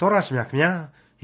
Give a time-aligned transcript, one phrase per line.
[0.00, 0.70] တော်ရရှိမြခင်ဗျာ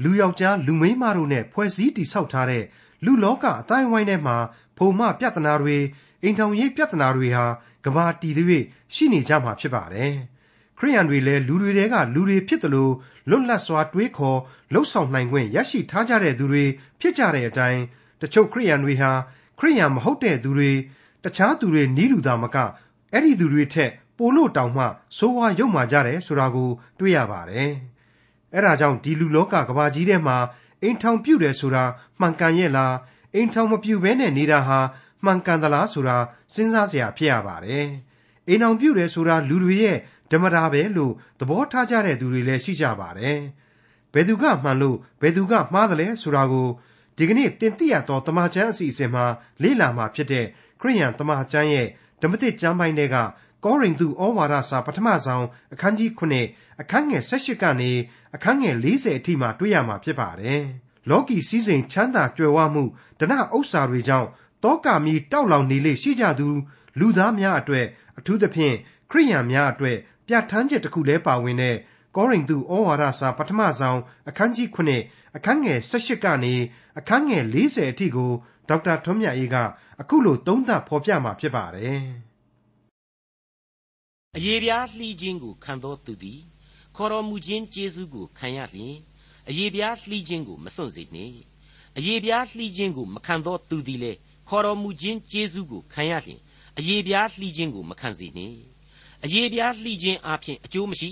[0.03, 2.63] လူယောက်ျားလူမိန်းမတို့နဲ့ဖွဲ့စည်းတည်ဆောက်ထားတဲ့
[3.05, 4.37] လူလောကအတိုင်းဝိုင်းထဲမှာ
[4.77, 5.77] ဖုံမပြဿနာတွေ
[6.23, 7.45] အိမ်ထောင်ရေးပြဿနာတွေဟာ
[7.85, 8.63] ကဘာတည်သေး
[8.93, 10.13] ရှိနေကြမှာဖြစ်ပါတယ်
[10.77, 12.93] ခရိယန်တွေလည်းလူတွေတဲကလူတွေဖြစ်တယ်လို့
[13.29, 14.39] လွတ်လပ်စွာတွေးခေါ်
[14.73, 16.63] လှုပ်ဆောင်နိုင်ခွင့်ရရှိထားကြတဲ့သူတွေ
[16.99, 17.81] ဖြစ်ကြတဲ့အတိုင်း
[18.21, 19.11] တချို့ခရိယန်တွေဟာ
[19.59, 20.71] ခရိယန်မဟုတ်တဲ့သူတွေ
[21.23, 22.57] တခြားသူတွေနီးလူသားမက
[23.11, 24.85] အဲ့ဒီသူတွေထက်ပိုလို့တောင်မှ
[25.17, 26.69] စိုးဝါရုပ်မာကြတယ်ဆိုတာကို
[26.99, 27.71] တွေ့ရပါတယ်။
[28.53, 30.37] အဲ့ဒါကြောင့်ဒီလူလောကကဘာကြီးထဲမှာ
[30.81, 31.83] အိမ်ထောင်ပြုတ်တယ်ဆိုတာ
[32.19, 32.95] မှန်ကန်ရဲ့လား
[33.33, 34.79] အိမ်ထောင်မပြုတ်ဘဲနဲ့နေတာဟာ
[35.25, 36.17] မှန်ကန်သလားဆိုတာ
[36.53, 37.85] စဉ်းစားစရာဖြစ်ရပါတယ်။
[38.47, 39.97] အိမ်ထောင်ပြုတ်တယ်ဆိုတာလူတွေရဲ့
[40.31, 43.37] ဓမ္မတာပဲလို့သဘောထားကြတဲ့သူတွေလည်းရှိကြပါတယ်။
[44.13, 46.67] ဘယ်သူကမှန်လို့ဘယ်သူကမှားတယ်လဲဆိုတာကို
[47.17, 49.25] ဒီကနေ့တင်ပြရတော့တမချန်းအစီအစဉ်မှာ
[49.63, 50.45] လေ့လာမှာဖြစ်တဲ့
[50.79, 51.87] ခရိယန်တမချန်းရဲ့
[52.21, 53.15] ဓမ္မသစ်ကျမ်းပိုင်းတွေက
[53.65, 57.91] ကောရိန္သုဩဝါဒစာပထမဆုံးအခန်းကြီး9အခန်းငယ်18ကနေ
[58.35, 60.61] အခန်းငယ်40အထိမှာတွေ့ရမှာဖြစ်ပါတယ်။
[61.09, 62.83] လောကီစည်းစိမ်ချမ်းသာကြွယ်ဝမှု
[63.19, 64.29] ဒနာဥစ္စာတွေကြောင့်
[64.63, 66.49] တောကမီတောက်လောင်နေလေရှိကြသူ
[66.99, 67.85] လူသားများအတွေ့
[68.17, 68.75] အထူးသဖြင့်
[69.11, 71.75] ခရိယန်များအတွေ့ပြဋ္ဌာန်းချက်တစ်ခုလဲပါဝင်တဲ့
[72.15, 74.67] ကောရိန္သုဩဝါဒစာပထမဆုံးအခန်းကြီး
[75.01, 76.53] 9အခန်းငယ်18ကနေ
[76.99, 78.31] အခန်းငယ်40အထိကို
[78.69, 79.55] ဒေါက်တာထွန်းမြတ်အေးက
[80.01, 82.03] အခုလိုသုံးသပ်ဖော်ပြมาဖြစ်ပါတယ်။
[84.37, 86.41] အယေပြားလှီးခြင်းကိုခံသောသူသည်
[86.95, 88.95] ခေါ်တော်မူခြင်းကျေးဇူးကိုခံရလျင်
[89.49, 91.35] အယေပြားလှီးခြင်းကိုမစွန့်စေနှင့်
[91.97, 94.17] အယေပြားလှီးခြင်းကိုမခံသောသူသည်လည်း
[94.49, 96.39] ခေါ်တော်မူခြင်းကျေးဇူးကိုခံရလျင်
[96.77, 98.57] အယေပြားလှီးခြင်းကိုမခံစေနှင့်
[99.23, 101.09] အယေပြားလှီးခြင်းအပြင်အကျိုးမရှိ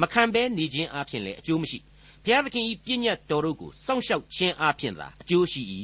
[0.00, 1.78] မခံဘဲနေခြင်းအပြင်လည်းအကျိုးမရှိ
[2.24, 5.62] ဘုရားသခင်ဤပြည့်ညတ်တော်တို့ကိုစောင့်ရှောက်ခြင်းအပြင်သာအကျိုးရှိ၏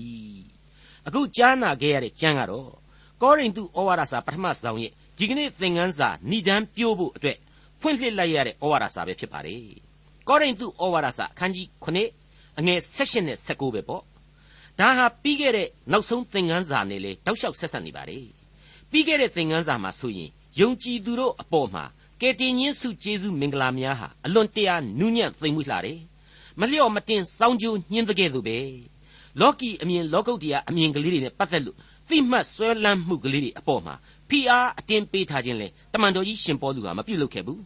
[1.07, 2.71] အခုကြားနာခဲ့ရတဲ့ကျမ်းကတော့
[3.23, 7.39] ကောရိန္သုဩဝါဒစာပထမဆောင်ရဲ့ ဒီကနေ့သင်ခန်းစာဏိဒန်းပြို့ဖို့အတွက်
[7.81, 9.63] ဖွင့်လှစ်လိုက်ရတဲ့ဩဝါဒစာပဲဖြစ်ပါတယ်။
[10.29, 14.03] ကောရိန္သုဩဝါဒစာအခန်းကြီး9အငယ်16နဲ့19ပဲပေါ့။
[14.81, 18.25] ဒါဟာပြီးခဲ့တဲ့နောက်ဆုံးသင်ခန်းစာနဲ့လေတောက်လျှောက်ဆက်ဆက်နေပါတယ်။
[18.91, 20.31] ပြီးခဲ့တဲ့သင်ခန်းစာမှာဆိုရင်
[20.61, 21.85] ယုံကြည်သူတို့အပေါ်မှာ
[22.21, 26.01] ကယ်တင်ရှင်စုကျေးဇူးမင်္ဂလာများဟာအလွန်တရာနူးညံ့သိမ်မွေ့လှတယ်။
[26.61, 28.59] မလျော့မတင်စောင်းကြိုးညှင်းတဲ့ကဲ့သို့ပဲ။
[29.41, 31.77] လောကီအမြင်လောကုတ်တရားအမြင်ကလေးတွေနဲ့ပတ်သက်လို့
[32.09, 33.95] သိမှတ်ဆွဲလန်းမှုကလေးတွေအပေါ်မှာ
[34.31, 37.61] ဖိအားအတင်းပေးထားခြင်းလေတမန်တော်ကြီးရှင်ပေါလုဟာမပြုတ်လုပ်ခဲ့ဘူး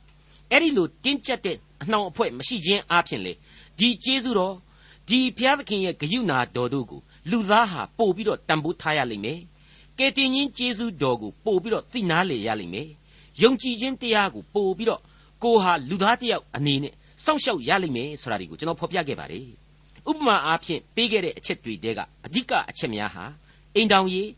[0.50, 3.32] အဲ့ဒီလိုတင်းကျပ်တဲ့အနှောင်အဖွဲ့မရှိခြင်းအပြင်လေ
[3.78, 4.54] ဒီကျေးဇူးတော်
[5.08, 9.40] ဒီဘုရားသခင်ရဲ့ဂရုဏာတော်တို့ကိုလူသားဟာပို့ပြီးတော့တန်ဖိုးထားရလိမ့်မယ်
[9.98, 12.88] ကယ်တင်ရှင်ကျေးဇူးတော်ကိုပို့ပြီးတော့သိနာလေရလိမ့်မယ်
[13.42, 15.00] ယုံကြည်ခြင်းတရားကိုပို့ပြီးတော့
[15.42, 16.92] ကိုဟာလူသားတစ်ယောက်အနေနဲ့
[17.24, 19.46] စောင့်ရှောက်ရလိမ့်မယ်ဆိုတာဒီကိုကျွန်တော်ဖော်ပြခဲ့ပါတယ်
[20.10, 23.24] ဥပမာအားဖြင့်ပေးခဲ့တဲ့အချက်တွေတဲကအဓိကအချက်များဟာ
[23.76, 24.28] အိမ်တောင်ရေး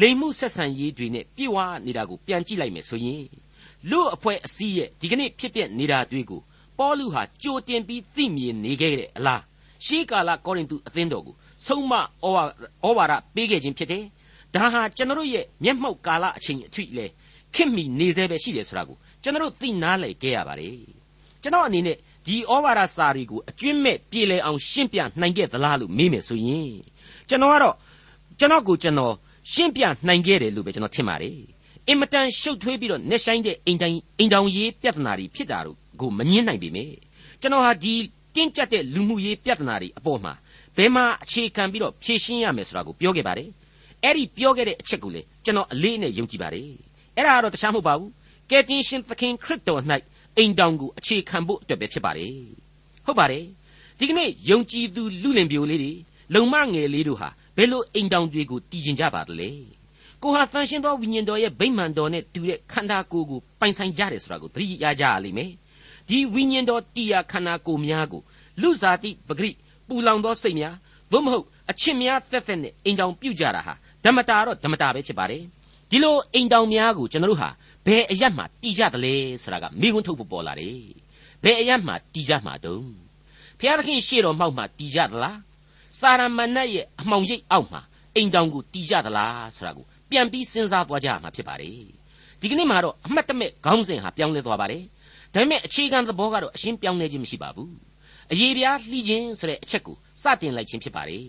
[0.00, 3.24] လိမ်မှုဆက်ဆံရေးတွေနဲ့ပြည့်ဝနေတာကိုပြန်ကြည့်လိုက်မယ်ဆိုရင်
[3.90, 6.40] လူအဖွဲ့အစည်းရဲ့ဒီကနေ့ဖြစ်ပျက်နေတာတွေကို
[6.78, 9.42] ပေါလုဟာကြိုတင်ပြီးသိမြင်နေခဲ့တဲ့အလား
[9.86, 11.34] ရှေးကာလကောရိန္သုအသင်းတော်ကို
[11.66, 12.00] ဆုံးမဩ
[12.34, 12.42] ဝါ
[12.84, 14.04] ဩဝါဒပေးခဲ့ခြင်းဖြစ်တယ်။
[14.54, 17.06] ဒါဟာကျွန်တော်ရဲ့မျက်မှောက်ကာလအချိန်အထိလေ
[17.54, 20.74] ခင်မီနေသေးပဲရှိတယ်ဆိုတာကိုကျွန်တော်သိနားလည်ခဲ့ရပါတယ်။
[21.42, 21.96] ကျွန်တော်အနေနဲ့
[22.26, 26.74] ဒီဩဝါဒစာရီကိုအကျွင့်မဲ့ပြေလည်အောင်ရှင်းပြနိုင်ခဲ့သလားလို့မေးမယ်ဆိုရင်
[27.28, 27.74] ကျွန်တော်ကတော့
[28.38, 29.14] ကျွန်တော်ကိုကျွန်တော်
[29.52, 31.36] ရှင်းပြနိုင်ခဲ့တယ်လို့ပဲကျွန်တော်ထင်ပါတယ်
[31.88, 36.94] အင်မတန်ရှုပ်ထွေးပြီးတော့နှက်ဆိုင်တဲ့အိမ်တိုင်းအိမ်တောင်ရေးပြဿနာတွေဖြစ်တာတို့ကိုမငင်းနိုင်ပေမယ့်
[37.40, 37.94] ကျွန်တော်ဟာဒီ
[38.34, 40.32] တင်းကျပ်တဲ့လူမှုရေးပြဿနာတွေအပေါ်မှာ
[40.76, 43.48] ဘယ်မှာအခြေခံပြီးတော့ဖြေရှင်းရမယ်ဆိုတာကိုပြောခဲ့ပါတယ်
[44.04, 46.68] အဲ့ဒီပြောခဲ့တဲ့အချက်ကိုလေကျွန်တော်အလေးနဲ့ယုံကြည်ပါတယ်
[47.16, 48.10] အဲ့ဒါကတော့တခြားမဟုတ်ပါဘူး
[48.50, 49.82] ကယ်တင်ရှင်သခင်ခရစ်တော်၌
[50.36, 52.34] အိမ်တောင်ကိုအခြေခံဖို့အတွက်ပဲဖြစ်ပါတယ်
[53.06, 53.44] ဟုတ်ပါတယ်
[53.98, 55.92] ဒီကနေ့ယုံကြည်သူလူလင်ပြိုလေးတွေ
[56.34, 59.50] လုံမငယ်လေးတို့ဟာ ဘယ်လိုအိမ်တောင်တွေကိုတည်ကျင်ကြပါသလဲ
[60.22, 65.50] ကိုဟာတန်ရှင်းသောဝိညာဉ်တော်ရဲ့ဗိမာန်တော်နဲ့တူတဲ့ခန္ဓာကိုယ်ကိုပိုင်ဆိုင်ကြတယ်ဆိုတာကိုသတိရကြရလိမ့်မယ်
[66.08, 68.22] ဒီဝိညာဉ်တော်တီယာခန္ဓာကိုယ်များကို
[68.60, 69.50] လူစားတိပဂရိ
[69.88, 70.74] ပူလောင်သောစိတ်များ
[71.12, 73.74] သို့မဟုတ်အချစ်များတက်တက်နဲ့အိမ်တောင်ပြုတ်ကြတာဟာ
[74.04, 75.42] ဓမ္မတာတော့ဓမ္မတာပဲဖြစ်ပါတယ်
[75.90, 77.50] ဒီလိုအိမ်တောင်များကိုကျွန်တော်တို့ဟာ
[77.86, 80.80] ဘယ်အရက်မှတည်ကြတယ်လဲဆိုတာကမိကွန်းထုတ်ဖို့ပေါ်လာတယ်
[81.42, 82.90] ဘယ်အရက်မှတည်ကြမှာတုံး
[83.58, 85.38] ဘုရားသခင်ရှေ့တော်မှောက်မှတည်ကြသလား
[85.98, 87.80] စာရမဏတ်ရဲ့အမှောင်ရိပ်အောက်မှာ
[88.16, 91.84] အိမ်တောင်ကိုတီးကြသလားဆိုတာကိုပြန်ပြီးစဉ်းစားသွားကြရမှာဖြစ်ပါတယ်
[92.40, 94.82] ဒီကနေ့မှာတော့အမှတ်တမဲ့ခေါင်းစဉ်ဟာပြောင်းလဲသွားပါတယ်
[95.34, 97.74] ဒါပေမဲ့အခြေခံသဘောကတော့အရှင်းပြောင်းလဲခြင်းမရှိပါဘူး
[98.32, 101.24] အရေးပြားလှီးခြင်းဆိုတဲ့အချက်ကိုစတင်လိုက်ခြင်းဖြစ်ပါတယ်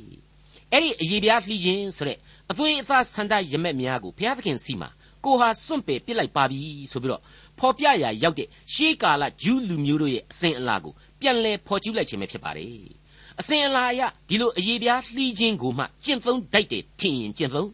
[0.71, 2.17] အဲ့ဒီအရေးပြားလှီးခြင်းဆိုတဲ့
[2.51, 4.89] အသွေးအသားဆန္ဒရမက်များကိုဘုရားသခင်စီမှာ
[5.25, 6.59] ကိုဟာစွန့်ပယ်ပြစ်လိုက်ပါပြီ
[6.91, 7.21] ဆိုပြီးတော့
[7.59, 13.00] ဖော်ပြရာရောက်တဲ့ရှေးကာလဂျူးလူမျိုးတို့ရဲ့အစဉ်အလာကိုပြန်လဲဖော်ကျူးလိုက်ခြင်းပဲဖြစ်ပါတယ်
[13.41, 17.69] အစဉ်အလာအရဒီလိုအရေးပြားလှီးခြင်းကိုမှကျင့်သုံးတတ်တယ်ထင်ရင်ကျင့်သုံး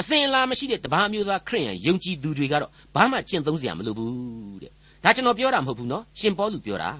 [0.00, 4.72] အစဉ်အလာမရှိတဲ့တပားမျိုးသားခရိယန်ယုံကြည်သူတွေကတော့ဘာမှကျင့်သုံးစရာမလိုဘူးတဲ့
[5.04, 6.90] ဒါကျွန်တော်ပြောတာမဟုတ်ဘူးနော်ရှင်ပေါလုပြောတာ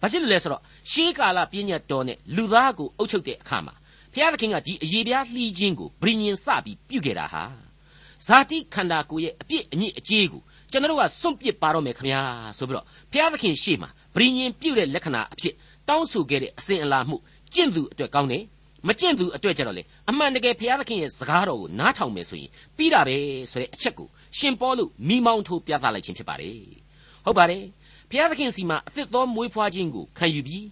[0.00, 3.74] ဘာဖြစ်လို့လဲဆိုတော့ရှေးကာလပြည့်ညတ်တော်နဲ့လူသားကိုအုပ်ချုပ်တဲ့အခါမှာ
[4.12, 7.42] ဘုရားသခင်ကဒီအရေးပြားလှီးခြင်းကိုဗြိညင်စပြီးပြုခဲ့တာဟာ
[8.26, 12.22] ဇာတိခန္ဓာကိုယ်ရဲ့အပြစ်အညစ်အကြေးကိုကျွန်တော်တို့ကစွန့်ပစ်ပါတော့မယ်ခင်ဗျာ
[12.58, 15.54] ဆိုပြီးတော့ဘုရားသခင်ရှေ့မှာဗြိညင်ပြုတဲ့လက္ခဏာအဖြစ်
[15.88, 17.16] တောင်းဆိုခဲ့တဲ့အစဉ်အလာမှု
[17.54, 18.44] ကျင့်သူအတွက်ကောင်းတယ်
[18.86, 23.16] မကျင့်သူအတွက်ကြတော့လေအမှန်တကယ်ဘုရားသခင်ရဲ့စကားတော်ကိုနားထောင်မယ်ဆိုရင်ပြီးတာပဲ
[23.50, 24.08] ဆိုတဲ့အချက်ကို
[24.38, 26.58] ရှင်ပေါလုမိမောင်းထိုးပြသလိုက်ခြင်းဖြစ်ပါတယ်
[27.24, 27.64] ဟုတ်ပါတယ်
[28.10, 30.66] ဘုရားသခင်စီမှာအသစ်သောမွေးဖွားခြင်းကိုခံယူပြီး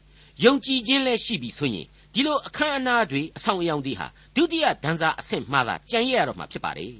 [0.44, 4.06] ယုံကြည်ခြင်းလည်းရှိပြီဆိုရင်ဒီလိုအခမ်းအနားတွေအဆောင်အယောင်တွေဟာ
[4.36, 6.94] ဒုတိယဒန်းစားအဆင့်မှသာကြံရရတော့မှာဖြစ်ပါတယ်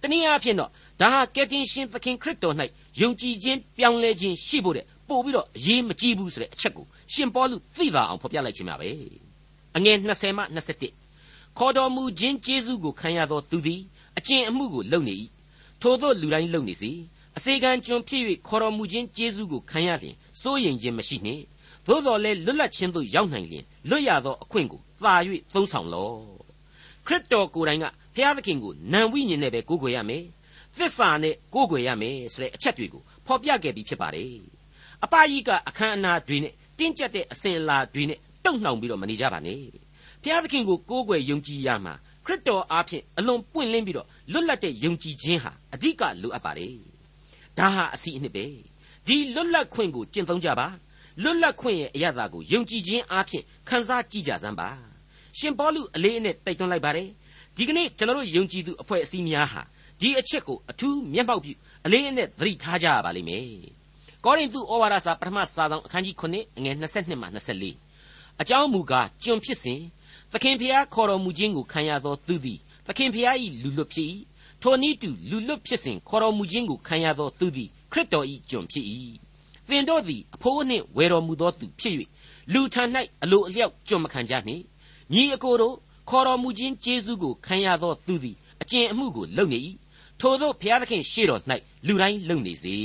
[0.00, 2.54] တနည်းအားဖြင့်တော့ဒါဟာကယ်တင်ရှင်သခင်ခရစ်တော်၌
[3.00, 8.88] ယုံကြည်ခြင်းပြောင်းလဲခြင်းရှိဖို့တဲ့ ပို့ပြီးတော့အရေးမကြီးဘူးဆိုတဲ့အချက်ကိုရှင်ပေါလုသိပါအောင်ဖော်ပြလိုက်ခြင်းပါပဲ
[9.76, 13.80] အငယ်20မှ21ခေါ်တော်မူခြင်းကျေးဇူးကိုခံရသောသူသည်
[14.18, 15.14] အကျင့်အမှုကိုလုပ်နေ၏
[15.80, 16.90] ထိုသောလူတိုင်းလုပ်နေစေ
[17.36, 21.42] အစေခံကျွန်ဖြစ်၍ခေါ်တော်မူခြင်းကျေးဇူးကိုခံရလျင်စိုးရင်ခြင်းမရှိနှင့်
[21.86, 25.14] သို့တော်လည်းလွတ်လပ်ခြင်းသို့ရောက်နိုင်လျင်လွတ်ရသောအခွင့်ကိုသာ၍
[25.54, 26.14] သုံးဆောင်လော့
[27.06, 27.84] ခရစ်တော်ကိုယ်တိုင်က
[28.14, 30.24] ဘုရားသခင်ကိုနံဝိညာဉ်နဲ့ပဲကိုးကွယ်ရမယ်
[30.78, 34.53] သစ္စာနဲ့ကိုးကွယ်ရမယ်ဆိုတဲ့အချက်တွေကိုဖော်ပြခဲ့ပြီးဖြစ်ပါတယ်
[35.04, 39.60] အပကြီးကအခမ်းအနားတွေနဲ့တင်းကျပ်တဲ့အစဉ်အလာတွေနဲ့တုံ့နှောင်ပြီးတော့မနေကြပါနဲ့
[40.22, 46.76] ဘုရားသခင်ကိုကိုးကွယ်ယုံကြည်ရမှာခရစ်တော်အားဖြင့်အလွန်ပွင့်လင်းပြီးတော့လွတ်လပ်တဲ့ယုံကြည်ခြင်းဟာအဓိကလိုအပ်ပါတယ်
[47.58, 48.46] ဒါဟာအစီအနှစ်ပဲ
[49.06, 50.68] ဒီလွတ်လပ်ခွင့်ကိုကျင့်သုံးကြပါ
[51.22, 54.68] လွတ်လပ်ခွင့်ရဲ့အရသာကိုယုံကြည်ခြင်းအားဖြင့်ခံစားကြည့်ကြစမ်းပါ
[55.38, 57.08] ရှင်ပေါလုအလေးအနက်တိုက်တွန်းလိုက်ပါတယ်
[57.56, 59.62] ဒီကနေ့ကျွန်တော်တို့ယုံကြည်သူအဖွဲ့အစည်းများဟာ
[60.00, 61.52] ဒီအချက်ကိုအထူးမျက်မှောက်ပြု
[61.84, 63.73] အလေးအနက်သတိထားကြရပါလိမ့်မယ်
[64.24, 67.26] ကောရိန္သုဩဝါဒစာပထမစာဆောင်အခန်းကြီး9အငယ်22မှ
[67.78, 69.80] 24အကြောင်းမူကားကျွန်ဖြစ်စဉ်
[70.32, 74.08] သခင်ဖျားခေါ်တော်မူခြင်းကိုခံရသောသူသည်သခင်ဖျား၏လူလွတ်ဖြစ်၏
[74.62, 78.86] ထိုနည်းတူလူလွတ်ဖြစ်စဉ်ခေါ်တော်မူခြင်းကိုခံရသောသူသည်ခရစ်တော်၏ကျွန်ဖြစ်၏
[79.68, 81.94] သင်တို့သည်အဖိုးနှင့်ဝယ်တော်မူသောသူဖြစ်၍
[82.52, 82.82] လူထံ၌
[83.22, 84.62] အလိုအလျောက်ကျွန်မခံကြနှင့်
[85.12, 85.76] ညီအကိုတို့
[86.08, 89.60] ခေါ်တော်မူခြင်းကျေးဇူးကိုခံရသောသူသည်အကျင့်အမှုကိုလုပ်နေ၏
[90.20, 91.40] ထိုသောဘုရားသခင်ရှေ့တော်၌
[91.86, 92.76] လူတိုင်းလုပ်နေစေ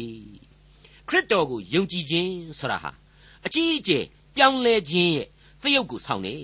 [1.10, 2.92] ခရစ်တော်ကိုယုံကြည်ခြင်းဆိုတာဟာ
[3.46, 4.04] အကြီးအကျယ်
[4.36, 5.28] ပြောင်းလဲခြင်းရဲ့
[5.62, 6.36] သရုပ်ကိုဆောင်နေ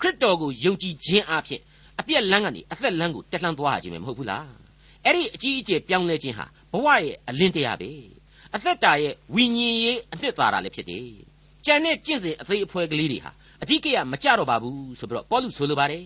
[0.00, 1.60] ခရစ်တော်ကိုယုံကြည်ခြင်းအဖြစ်
[2.00, 4.48] အပြက်လန်းကနေအသက်လန်းကိုတက်လှမ်းသွားခြင်းပဲမဟုတ်ဘူးလား
[5.04, 7.90] အဲ့ဒီအကြီးအကျယ်ပြောင်းလဲခြင်းဟာဘဝရဲ့အလင်းတရားပဲ
[8.54, 11.08] အသက်တာရဲ့ဝိညာဉ်ရေးအနှစ်သာရလည်းဖြစ်တယ်
[11.66, 13.30] ကြံတဲ့ကျင့်စဉ်အသေးအဖွဲကလေးတွေဟာ
[13.62, 16.04] အဓိကရမကြတော့ပါဘူးဆိုပြီးတော့ပေါလုဆိုလိုပါတယ်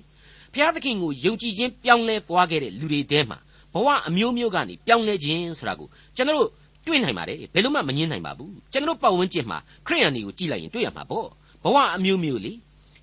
[0.53, 3.39] ဘုရားသခင်ကိုယုံကြည်ခြင်းပြောင်းလဲသွားခဲ့တဲ့လူတွေထဲမှာ
[3.75, 6.49] ဘဝအမျိုးမျိုးကနေပြောင်းလဲခြင်းဆိုတာကိုကျွန်တော်
[6.89, 11.27] တို့တွေ့နိုင်ပါတယ်ဘယ်လို့မှမငင်းနိုင်ပါဘူးကျွန်တော်တို့ပတ်ဝန်းကျင်မှာခရိယန်တွေကိုကြည့်လိုက်ရင်တွေ့ရမှာပေါ့
[11.63, 12.53] ဘဝအမျိုးမျိုးလေ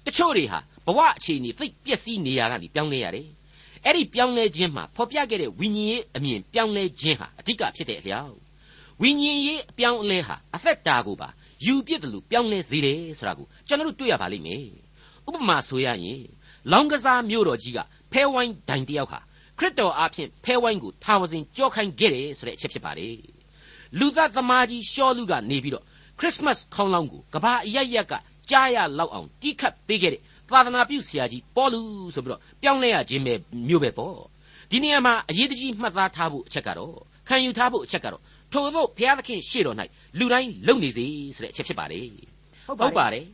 [0.05, 3.27] တချို့တွေဟာဘဝအခြေအနေသိပျက်စီးနေရကနေပြောင်းလဲရတယ်
[3.85, 8.33] အဲ့ဒီပြောင်းလဲခြင်းမှာဖော်ပြခဲ့တဲ့ဝိညာဉ်ရေးအမြင်ပြောင်းလဲခြင်းဟာအဓိကဖြစ်တဲ့အလျောက်
[9.01, 11.29] ဝိညာဉ်ရေးအပြောင်းအလဲဟာအသက်တာကိုပါ
[11.65, 14.63] ယူပြစ်တယ်လို့ပြောင်းလဲစေတယ်ဆိုတာကိုကျွန်တော်တို့တွေ့ရပါလိမ့်မယ်
[15.27, 16.21] ဥပမာဆိုရရင်
[16.71, 17.79] လောင်ကစားမြို့တော်ကြီးက
[18.11, 19.19] ဖဲဝိုင်းဒိုင်တယောက်ဟာ
[19.59, 23.34] ခရစ်တော်အားဖြင့်ဖဲဝိုင်းကိုထာဝစဉ်ကြောခိုင်းခဲ့တယ်ဆိုတဲ့အချက်ဖြစ်ပါတယ်
[23.99, 25.83] လူသားသမားကြီးရှောလူကနေပြီးတော့
[26.19, 28.13] ခရစ်မတ်ခေါင်းလောင်းကိုကဘာအရရက်က
[28.49, 31.81] ကြားရလောက်အောင်တီးခတ်ပေးခဲ့တဲ့သာသနာပြုဆရာကြီးပေါလု
[32.15, 33.33] ဆိုပြီးတော့ပြောင်းလဲရခြင်းပဲ
[33.67, 34.17] မျိုးပဲပေါ့
[34.71, 36.95] ဒီနေရာမှာအရေးတကြီးမှတ်သားထားဖို့အချက်ကတော့
[37.27, 38.21] ခံယူထားဖို့အချက်ကတော့
[38.51, 39.77] ထို့သောဘုရားသခင်ရှေ့တော်၌
[40.19, 41.05] လူတိုင်းလုံနေစေ
[41.35, 42.07] ဆိုတဲ့အချက်ဖြစ်ပါတယ်
[42.67, 43.25] ဟုတ်ပါတယ်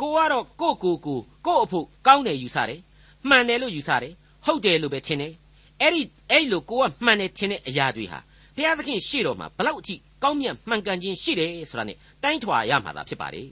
[0.00, 2.80] ကိုကတော့ကိုကိုကိုကိုအဖို့ကောင်းတယ်ယူဆတယ်
[3.28, 4.12] မှန်တယ်လို့ယူဆတယ်
[4.46, 5.32] ဟုတ်တယ်လို့ပဲထင်တယ်
[5.80, 8.18] အဲ့ဒီအဲ့လိုကိုကမှန်တယ်ထင်တဲ့အရာတွေဟာ
[8.56, 13.48] ဘုရားသခင်ရှေ့တော်မှာဘလောက်အထိကောင်းမြတ်မှန်ကန်ခြင်းရှိတယ်ဆိုတာ ਨੇ တိုင်းထွာရမှာသာဖြစ်ပါတယ်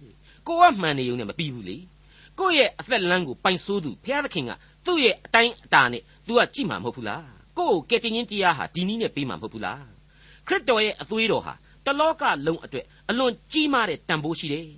[0.46, 1.76] ကိုကမှန်နေုံနဲ့မပြီးဘူးလေ
[2.38, 4.50] ကိုယ့်ရဲ့အသက်လမ်းကိုပိုင်ဆိုးသူဘုရားသခင်က
[4.86, 7.24] သူ့ရဲ့အတိုင်းအတာနဲ့ तू ကကြည့်မှာမဟုတ်ဘူးလား
[7.58, 9.84] ကိုယ့်ကိုကယ်တင်ခြင်းတရားဟာဒီနည်းနဲ့ပေးမှာမဟုတ်ဘူးလား
[10.46, 11.54] ခရစ်တော်ရဲ့အသွေးတော်ဟာ
[11.86, 14.68] တလောကလုံးအတွက်အလွန်ကြီးမားတဲ့တန်ဖိုးရှိတယ်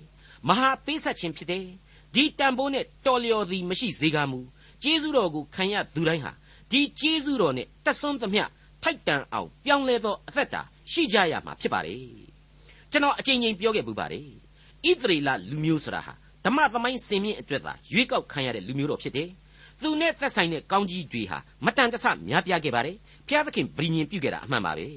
[0.47, 1.65] မဟာပေးဆက်ခြင်းဖြစ်တယ်
[2.13, 4.39] ဒီတန်ဖိုးနဲ့တော်လျော်သည်မရှိစေကားမူ
[4.83, 6.31] ကျေးဇူးတော်ကိုခံရသူတိုင်းဟာ
[6.71, 8.43] ဒီကျေးဇူးတော်နဲ့တက်ဆွန်းသမျှ
[8.85, 10.61] ထိုက်တန်အောင်ပြောင်းလဲသောအသက်တာ
[10.91, 11.99] ရှိကြရမှာဖြစ်ပါတယ်
[12.91, 14.27] ကျွန်တော်အချိန်ချင်းပြောခဲ့ပူပါတယ်
[14.85, 16.13] ဣသရေလလူမျိုးဆိုတာဟာ
[16.45, 19.29] ဓမ္မသမိုင်းစင်မြင့်အတွက်သာရွေးကောက်ခံရတဲ့လူမျိုးတော်ဖြစ်တယ်
[19.81, 24.87] သူနဲ့သက်ဆိုင်တဲ့ကောင်းကြီးတွေဟာမတန်တဆများပြားခဲ့ပါတယ်ဖျားသခင်ဗြိညင်ပြုခဲ့တာအမှန်ပါပဲ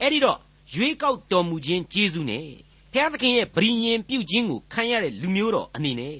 [0.00, 0.38] အဲ့ဒီတော့
[0.74, 2.46] ရွေးကောက်တော်မူခြင်းကျေးဇူးနဲ့
[2.92, 6.16] ဘုရားသခင်ရဲ့ဗြိညင်ပြုခြင်းကိုခံရတဲ့လူမျိုးတော်အနေနဲ့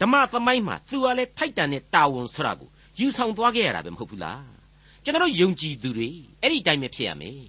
[0.00, 4.57] ဓမ္မသမိုင်းမှာသူကလည်းထိုက်တန်တဲ့တာဝန်ဆိုတာကိုယူဆောင်သွားခဲ့ရတာပဲမဟုတ်ဘူးလား
[5.08, 6.08] ကျွန်တော်ယုံကြည်သူတွေ
[6.42, 7.40] အဲ့ဒီတိုင်းပဲဖြစ်ရမယ်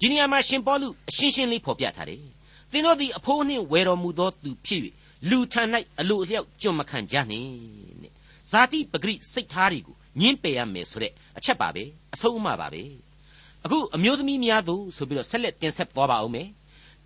[0.00, 2.24] ဒီနေရာမှာရှင်ပေါလုအရှင်းရှင်းလေးဖော်ပြထားတယ်
[2.72, 4.80] သင်တို့သည်အဖိုးနှင့်ဝယ်တော်မူသောသူဖြစ်၍
[5.30, 5.62] လူထံ၌
[6.00, 7.48] အလိုအလျောက်ကြွမခံကြနှင့်
[8.02, 8.12] တဲ့
[8.50, 12.82] ဇာတိပဂရိစိတ်ထားတွေကိုညင်းပယ်ရမယ်ဆိုတဲ့အချက်ပါပဲအဆုံးအမပါပဲ
[13.64, 16.48] အခုအမျိုးသမီးများတို့ဆိုပြီးတော့ဆက်လက်တင်ဆက်သွားပါအောင်မယ်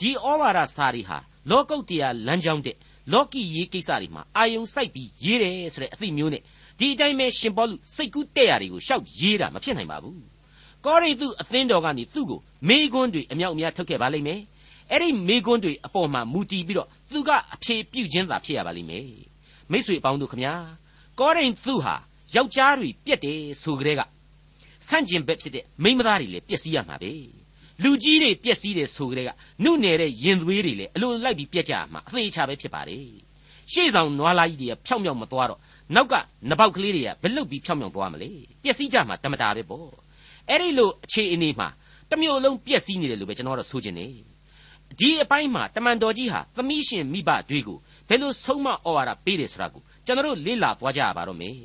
[0.01, 1.19] ဒီဩဝါဒစာရီဟာ
[1.51, 2.77] လောကုတ်တရားလမ်းကြောင်းတဲ့
[3.13, 6.43] လောကီရေးကိစ္စတွေမှာအာယုံစိုက်ပြီးရေးတယ်ဆိုတဲ့အသိမျိုးနဲ့
[6.79, 10.21] ဒီအတိုင်းပဲရှင်ပေါလုစိတ်ကူးတဲ့ရာတွေကိုရှောက်ရေးတာမဖြစ်နိုင်ပါဘူး
[10.85, 14.41] ကောရိန္သုအသင်းတော်ကနေသူ့ကိုမေးခွန်းတွေအမြောက်အများထုတ်ခဲ့ပါလိမ့်မယ်
[14.91, 19.07] အဲ့ဒီမေးခွန်းတွေအပေါ်မှာမူတည်ပြီးတော့သူကအဖြေပြုခြင်းသာဖြစ်ရပါလိမ့်မယ်
[19.71, 20.55] မိတ်ဆွေအပေါင်းတို့ခမညာ
[21.21, 21.95] ကောရိန္သုဟာ
[22.35, 24.01] ယောက်ျားတွေပြက်တယ်ဆိုကြတဲ့က
[24.89, 27.13] ဆန့်ကျင်ဘက်ဖြစ်တဲ့မိန်းမသားတွေလည်းပျက်စီးရမှာပဲ
[27.83, 29.31] လူကြီးတွေပျက်စီးတယ်ဆိုကြတဲ့က
[29.63, 33.07] နှုတ်နယ်တဲ့ရင်သွေးတွေလည်းအလိုလိုက်ပြီးပြက်ကြမှာအသေးချပဲဖြစ်ပါတယ်
[33.73, 35.61] ရှေ့ဆောင်နွားလာကြီးတွေကဖြောင်းဖြောင်းမသွားတော့
[35.95, 36.15] နောက်က
[36.51, 38.29] နပေါက်ကလေးတွေကဘလုတ်ပြီးဖြောင်းဖြောင်းသွားမလဲ
[38.63, 39.89] ပျက်စီးကြမှာတမတာပဲပေါ့
[40.51, 41.69] အဲ့ဒီလိုအခြေအနေမှာ
[42.11, 44.11] တမျိုးလုံးပျက်စီးနေတယ်လို့ပဲကျွန်တော်တို့ဆိုချင်တယ်
[45.01, 47.79] ဒီအပိုင်းမှာတမန်တော်ကြီးဟာသမီးရှင်မိဘတွေကို
[48.09, 51.57] ဘယ်လိုဆုံးမဩဝါဒပေးတယ်ဆိုတာကိုကျွန်တော်တို့လေ့လာသွားကြရပါတော့မယ်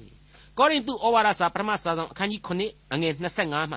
[0.57, 3.13] ကောရိန္သုဩဝါဒစာပထမစာဆောင်အခန်းကြီး9အငယ်
[3.43, 3.75] 25မှ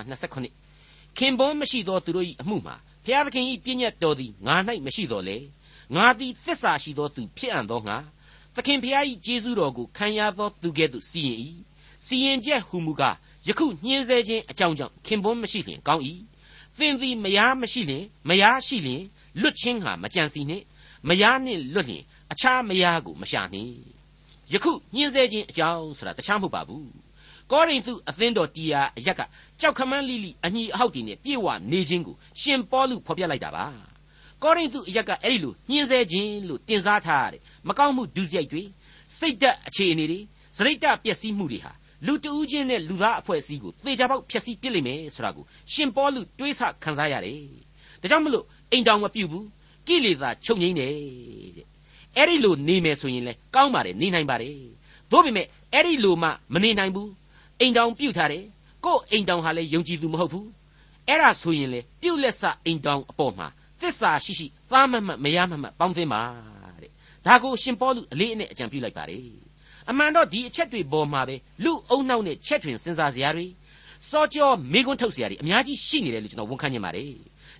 [0.59, 2.75] 29ခင်ပွန်းမရှိသောသူတို့၏အမှုမှာ
[3.05, 5.37] ဘုရားသခင်၏ပြည့်ညတ်တော်သည်ငါ၌မရှိတော်လေ
[5.95, 7.97] ငါသည်သစ္စာရှိသောသူဖြစ်အံ့သောငါ
[8.55, 11.39] သခင်ဖျား၏ကျေးဇူးတော်ကိုခံရသောသူကဲ့သို့စီရင်၏
[12.05, 13.15] စီရင်ချက်ဟူမူကား
[13.47, 16.03] ယခုညှင်းဆဲခြင်းအကြောင်းကြောင့်ခင်ပွန်းမရှိလျင်ကောင်း၏
[16.77, 19.03] သင်သည်မယားမရှိလျင်မယားရှိလျင်
[19.41, 20.63] လွတ်ခြင်းဟာမကြံစီနှင့်
[21.07, 23.73] မယားနှင့်လွတ်လျင်အခြားမယားကိုမရှာနှင့်
[24.51, 26.89] ယခုညှင်းဆဲခြင်းအကြောင်းဆိုတာတခြားမဟုတ်ပါဘူး
[27.51, 29.21] ကောရိန္သုအသင်းတော်တီယာအရက်က
[29.61, 33.65] ကြောက်ခမန်းလိလိအညီအဟောက်တွေနဲ့ပြေဝနေခြင်းကိုရှင်ပေါလုဖော်ပြလိုက်တာပါ
[34.45, 38.63] ကောရိန္သုအရက်ကအဲ့ဒီလိုညှင်းဆဲခြင်းလို့တင်စားထားရတဲ့မကောင်းမှုဒုစရိုက်တွေ
[39.17, 40.19] စိတ်ဓာတ်အခြေအနေတွေ
[40.57, 41.71] စရိတ်တပျက်စီးမှုတွေဟာ
[42.05, 47.39] လူတဦးချင်းနဲ့လူသားအဖွဲ့အစည်းကိုသေချာပေါက်ဖျက်ဆီးပစ်လိမ့်မယ်ဆိုတာကိုရှင်ပေါလုတွေးဆခံစားရတယ်
[48.01, 49.47] ဒါကြောင့်မလို့အိမ်တောင်မပြုတ်ဘူး
[49.87, 50.93] ကိလေသာချုပ်ငိမ့်တယ်
[51.57, 51.67] တဲ့
[52.15, 54.55] အဲ့ဒီလိုနေမယ်ဆိုရင်လေကောင်းပါတယ်နေနိုင်ပါတယ်
[55.11, 57.11] သို့ပေမဲ့အဲ့ဒီလိုမှမနေနိုင်ဘူး
[57.59, 58.45] အိမ်တောင်ပြုတ်ထားတယ်
[58.85, 60.47] ကို့အိမ်တောင်ဟာလည်းယုံကြည်သူမဟုတ်ဘူး
[61.07, 63.47] အဲ့ဒါဆိုရင်လေပြုတ်လက်ဆအိမ်တောင်အပေါ်မှာ
[63.81, 66.21] သစ္စာရှိရှိသားမမတ်မရမမတ်ပေါင်းသင်းပါ
[66.81, 66.91] တဲ့
[67.25, 69.23] ဒါကိုရှင်ပေါလုအလေးအနက်အကြံပြုလိုက်ပါတယ်
[69.89, 73.45] အမှန်တော့ဒီအချက်တွေပေါ်မှာပဲလူအုံနှောက်နဲ့ချက်ထွင်စဉ်းစားစရာတွေ
[74.09, 77.11] စောကြောမေကွန်းထုတ်စရာတွေအများကြီးရှိနေတယ်လို့ကျွန်တော်ဝန်ခံချင်ပါတယ်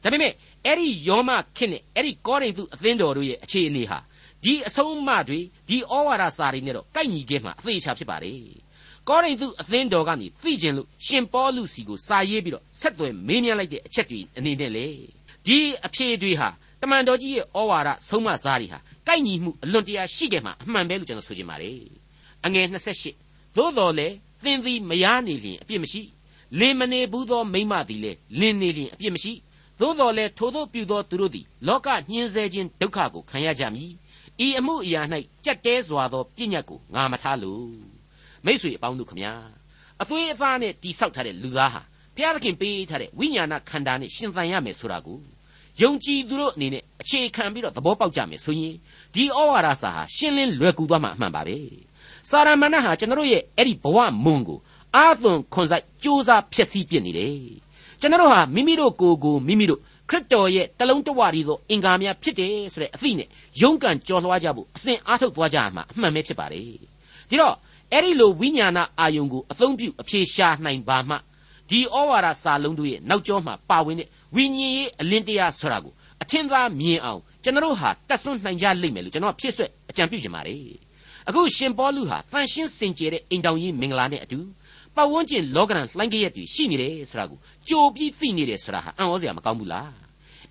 [0.04, 0.34] ဒါပေမဲ့
[0.66, 4.00] အဲ့ဒီယောမခင်နဲ့အဲ့ဒီကောရိန္သုအသင်းတော်တို့ရဲ့အခြေအနေဟာ
[4.44, 8.40] ဒီအဆုံးအမတွေဒီဩဝါဒစာတွေနဲ့တော့ကိုက်ညီခဲ့မှာအသေးချာဖြစ်ပါတယ်
[9.10, 14.88] ကောရိန္သုအသင်းတော်ကနေသိကျင်လို့ရှင်ပေါလုစီကိုစာရေးပြီးတော့ဆက်သွယ်မေးမြန်းလိုက်တဲ့အချက်တွေအနေနဲ့လေ
[15.48, 16.50] ဒီအဖြေတွေဟာ
[16.82, 21.80] တမန်တော်ကြီးရဲ့ဩဝါဒဆုံးမစားတွေဟာကိုက်ညီမှုအလွန်တရာရှိခဲ့မှာအမှန်ပဲလို့ကျွန်တော်ဆိုချင်ပါတယ်
[22.46, 22.68] အငယ်
[23.12, 24.08] 28သို့တော်လေ
[24.44, 26.02] သင်သည်မယားနေလျင်အပြစ်မရှိ
[26.60, 29.34] လင်မနေဘူးသောမိမသည်လေလင်နေလျင်အပြစ်မရှိ
[29.80, 33.92] သို့တော်လည်းထိုသို့ပြုသောသူတို့သည်လောကညှင်းဆဲခြင်းဒုက္ခကိုခံရကြမည်
[34.46, 35.02] ဤအမှုအရာ၌
[35.46, 37.70] ကြက်တဲစွာသောပြည့်ညတ်ကိုငါမထားလို့
[38.46, 39.34] မိษွေအပေါင်းတို့ခမညာ
[40.02, 41.82] အသွေးအသားနဲ့တိဆောက်ထားတဲ့လူသားဟာ
[42.16, 45.20] ဘုရားသခင်ပေးထားတဲ့ဝိညာဏခန္ဓာနဲ့ရှင်သန်ရမယ်ဆိုတာကို
[45.82, 48.76] ယုံကြည်သူတို့အနေနဲ့အခြေခံပြီးတော့သဘောပေါက်ကြမယ်ဆိုရင်
[49.16, 51.58] ဒီဩဝါဒစာဟာရှင်းလင်းလွယ်ကူသွားမှာအမှန်ပါပဲ
[52.30, 54.60] စာရမဏေဟာကျွန်တော်တို့ရဲ့အဲ့ဒီဘဝမွန်ကို
[54.96, 57.38] အာသွန်ခွန်ဆိုင်စ조사ဖျက်ဆီးပြစ်နေတယ်
[58.02, 59.80] ကျွန်တော်တို့ဟာမိမိတို့ကိုယ်ကိုမိမိတို့
[60.10, 63.28] ခရစ်တော်ရဲ့တလုံးတဝရီသောအင်္ဂါများဖြစ်တယ်ဆိုတဲ့အသိနဲ့
[63.62, 66.64] ရုန်းကန်ကြော်လွှားကြဖို့အစဉ်အားထုတ်သွားကြရမှာအမှန်ပဲဖြစ်ပါတယ်
[67.30, 67.56] ဒီတော့
[67.92, 71.16] အဲ့ဒီလိုဝိညာဏအာယုံကိုအသုံးပြုအဖြေရှာနိုင်ပါမှ
[71.70, 80.60] ဒီဩဝါဒစာလုံးတို့ရဲ့နောက်ကျောမှာပါဝင်တဲ့ ဝိညာဉ်ရေးအလင်းတရားဆိုတာကိုအထင်သာမြင်အောင်ကျွန်တော်ဟာတတ်ဆွနိုင်ကြလိမ့်မယ်လို့ကျွန်တော်ဖြစ်ဆွဲအကြံပြုချင်ပါတယ်
[81.28, 84.40] အခုရှင်ပေါလုဟာတန်ရှင်းစင်ကြယ်တဲ့အိမ်တောင်ကြီးမင်္ဂလာနဲ့အတူ
[84.96, 87.38] ပတ်ဝန်းကျင်လောကရန်လှိုင်းကြရက်တွေရှိနေတယ်ဆိုတာကို
[87.70, 89.92] ကြိုပြီးသိနေတယ်ဆိုတာဟာအံ့ဩစရာမကောင်းဘူးလား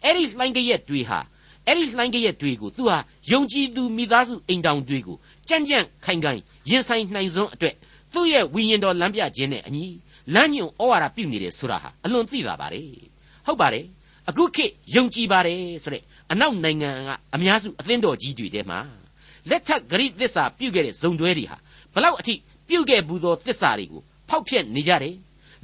[0.04, 1.18] အဲ့ဒီလှိုင်းကြရက်တွေဟာ
[1.66, 2.98] အဲ့ဒီလှိုင်းကြရက်တွေကိုသူဟာ
[3.30, 5.16] ယုံကြည်သူမိသားစုအိမ်တောင်တွေကို
[5.48, 7.74] ကြံ့ကြံ့ခိုင်ခိုင်ရင်ဆိုင်နိုင်စွန်းအတွက်
[8.12, 9.86] သူ့ရဲ့ဝိညာဉ်တော်လမ်းပြခြင်းနဲ့အညီ
[10.34, 13.13] လမ်းညွန်ဩဝါဒပြုနေတယ်ဆိုတာဟာအလွန်သိတာပါတယ်
[13.46, 13.86] ဟုတ်ပါတယ်
[14.28, 18.78] အခုခေတ်ယုံကြည်ပါတယ်ဆိုတဲ့အနောက်နိုင်ငံကအများစုအသင်းတော်ကြီးတွေထဲမှာ
[19.50, 21.56] လက်ထက်ဂရိသစ္စာပြုခဲ့တဲ့ဇုံတွဲတွေဟာ
[21.94, 22.34] ဘလောက်အထိ
[22.68, 25.16] ပြုခဲ့ဘူးသောသစ္စာတွေကိုဖောက်ဖျက်နေကြတယ်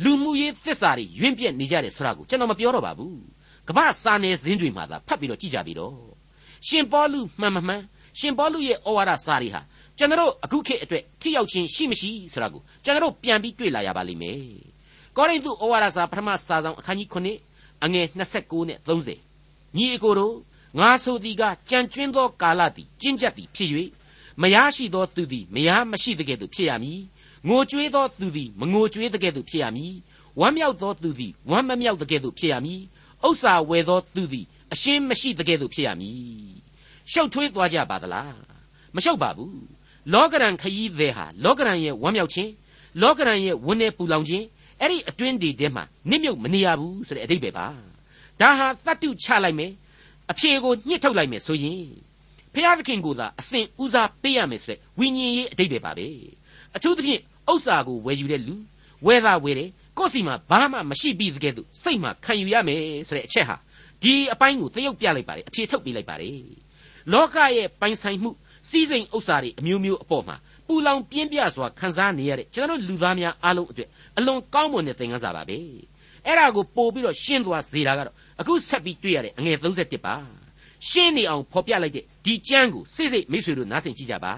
[0.04, 3.18] လူမှုရေးသစ္စာတွေယွင့်ပြက်နေကြတယ်ဆိုတာကိုကျွန်တော်မပြောတော့ပါဘူး
[3.68, 5.94] ကမ္ဘာစာနယ်ဇင်းတွေမှာသာဖတ်ပြီးတော့ကြည့်ကြပြီတော့
[6.66, 7.82] ရှင်ပေါလုမှန်မမှန်
[8.18, 9.60] ရှင်ပေါလုရဲ့ဩဝါဒစာတွေဟာ
[9.98, 14.40] ကျွန်တော်အခုခေတ်အတွက်ထိရောက်ခြင်းရှိမရှိဆိုတာကိုကျွန်တော်ပြန်ပြီးတွေ့လာရပါလိမ့်မယ်
[15.16, 17.49] ကောရိန္သုဩဝါဒစာပထမစာဆောင်အခန်းကြီး9
[17.84, 18.06] အငယ်
[18.38, 20.36] 29နဲ့30ညီအကိုတို့
[20.78, 23.70] ငါဆိုသည်ကကြံကျွင်းသောကာလသည်ကျင့်ကြတ်သည်ဖြစ်၍
[24.42, 27.00] မရရှိသောသူသည်မရမရှိတဲ့ကဲ့သို့ဖြစ်ရမည်
[27.48, 29.94] ငိုကြွေးသောသူသည်မငိုကြွေးတဲ့ကဲ့သို့ဖြစ်ရမည်
[30.40, 32.80] ဝမ်းမြောက်သောသူသည်ဝမ်းမမြောက်တဲ့ကဲ့သို့ဖြစ်ရမည်
[33.26, 36.20] ဥစ္စာဝယ်သောသူသည်အရှင်းမရှိတဲ့ကဲ့သို့ဖြစ်ရမည်
[37.12, 38.34] ရှုပ်ထွေးသွားကြပါသလား
[38.94, 39.64] မရှုပ်ပါဘူး
[40.12, 42.50] လောကရန်ခยีသည်ဟာလောကရန်ရဲ့ဝမ်းမြောက်ခြင်း
[43.02, 44.44] လောကရန်ရဲ့ဝန်းနေပူလောင်ခြင်း
[44.80, 47.66] အဲ့ဒီအတွင်းဒီထဲမှာနစ်မြုပ်မနေရဘူးဆိုတဲ့အဓိပ္ပာယ်ပါ
[48.40, 49.72] ဒါဟာတတ်တုချလိုက်မယ်
[50.30, 51.84] အဖြေကိုညှစ်ထုတ်လိုက်မယ်ဆိုရင်
[52.54, 56.06] ဖျားသခင်ကိုသာအစဉ်ဦးစားပေးရမယ်ဆိုတဲ့ဝိညာဉ်ရေးအတိတ်ပဲပါပဲ
[56.76, 57.20] အထူးသဖြင့်
[57.52, 58.54] ဥစ္စာကိုဝယ်ယူတဲ့လူ
[59.06, 63.56] ဝယ်တာဝယ်တယ်ကိုယ့်စီမှာဘာမှမရှိပြီးတဲ့ကဲ့သို့စိတ်မှာခံယူရမယ်ဆိုတဲ့အချက်ဟာ
[64.02, 66.38] ဒီအပိုင်းကိုတရုပ်ပြလိုက်ပါတယ်အဖြေထုတ်ပြလိုက်ပါတယ်
[67.12, 68.30] လောကရဲ့ပိုင်ဆိုင်မှု
[68.68, 73.88] စီးစိမ်ဥစ္စာတွေအမျိုးမျိုးအပေါ်မှာပူလောင်ပြင်းပြစွာခံစားနေရတဲ့ကျွန်တော်လူသားများအားလုံးအတွက်
[74.18, 75.58] အလွန်ကောင်းမွန်တဲ့သင်ခန်းစာပါပဲ
[76.26, 80.14] အဲ့ဒါကိုပို့ပြီးတော့ရှင်းသွားစေတာကတော့အခုဆက်ပြီးတွေ့ရတဲ့အငယ်31ပါ
[80.88, 84.34] ရှင်းနေအောင်ဖော်ပြလိုက်တဲ့ဒီကျမ်းကိုစိတ်စိတ်မိတ်ဆွေတို့နားဆင်ကြည့်ကြပါ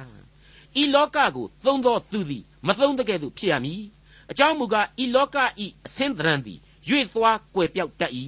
[0.81, 3.83] ဤလောကကိုသုံးသောသူသည်မသုံးတဲ့ကဲ့သို့ဖြစ်ရမည်
[4.31, 5.43] အကြောင်းမူကားဤလောကဤ
[5.87, 8.13] အစင်းတရံသည်ရွေ့သွားကွယ်ပြောက်တတ်၏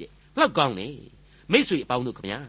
[0.00, 0.88] တဲ့ဘလောက်ကောင်းလဲ
[1.50, 2.40] မိတ်ဆွေအပေါင်းတို့ခင်ဗျာ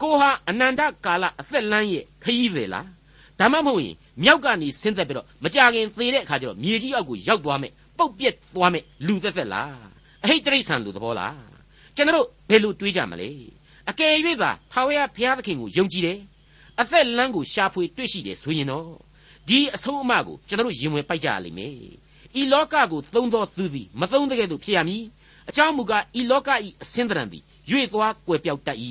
[0.00, 2.88] ကိုဟာအနန္တကာလအသက်လမ်းရဲ့ခရီးပဲလား
[3.42, 9.74] ဒါမှမဟုတ်ရင်မြောက်ကနေဆင်းသက်ပြီးတော့မကြခင်သေတဲ့အခါကျတော့မြေကြီးအောက်ကိုရောက်သွားမယ်ပုတ်ပြက်သွားမယ်လူသက်သက်လား
[10.24, 11.42] အဟိတ်တိရစ္ဆာန်လူသဘောလား
[11.96, 13.28] ကျွန်တော်ဘယ်လိုတွေးကြမလဲ
[13.90, 16.18] အကယ်၍သာထာဝရဘုရားသခင်ကိုယုံကြည်တယ်
[16.80, 18.88] အသက်လမ်းကိုရှာဖွေတွေ့ရှိတယ်ဆိုရင်တော့
[19.48, 21.74] ဒီအဆုံးအမကိုကျွန်တော်ရင်ဝင်ပိုက်ကြရလိမ့်မယ်
[22.40, 25.02] ဤလောကကိုသုံးသောသူသည်မသုံးတဲ့ကဲ့သို့ဖြစ်ရမည်
[25.48, 28.78] အကြောင်းမူကားဤလောကဤအစင်းတရံသည်ရွေ့သွားကွယ်ပြောက်တတ်၏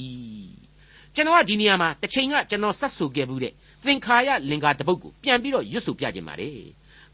[1.16, 3.54] ကျွန်တော်ကဒီနေရာမှာတစ်ချိန်ကကျွန်တော်ဆက်ဆူခဲ့ဘူးတဲ့
[3.86, 6.56] သင်္ခါရလင်္ကာတပုတ်ကိုပြန်ပြီးတော့ရွတ်ဆိုပြခြင်းပါတယ်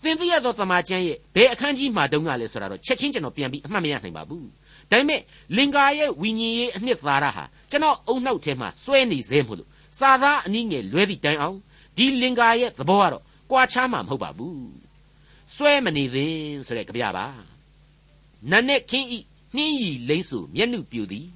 [0.03, 4.47] သင်သိရသောတမန်ကျမ်းရဲ့ဘယ်အခန်းကြီးမှာတုန်းကလဲဆိုတာတော့ချက်ချင်းကျွန်တော်ပြန်ပြီးအမှတ်မရနိုင်ပါဘူး
[4.91, 5.21] ဒါပေမဲ့
[5.57, 9.69] လင်္ကာရဲ့ဝိညာဉ်ရေးအနှစ်သာရဟာကျွန်တော်အုံနှောက်ထဲမှာစွဲနေစေမို့လို့
[9.99, 11.57] စာသားအနည်းငယ်လွဲသည့်တိုင်အောင်
[11.97, 14.69] ဒီလင်္ကာရဲ့သဘောကတော့ကွာခြားမှာမဟုတ်ပါဘူး
[15.55, 17.25] စွဲမနေသင်ဆိုတဲ့ကြပြပါ
[18.49, 19.19] နတ်နဲ့ခင်းဤ
[19.55, 21.27] နှင်းရီလိမ့်စုမျက်နှုပြူသည်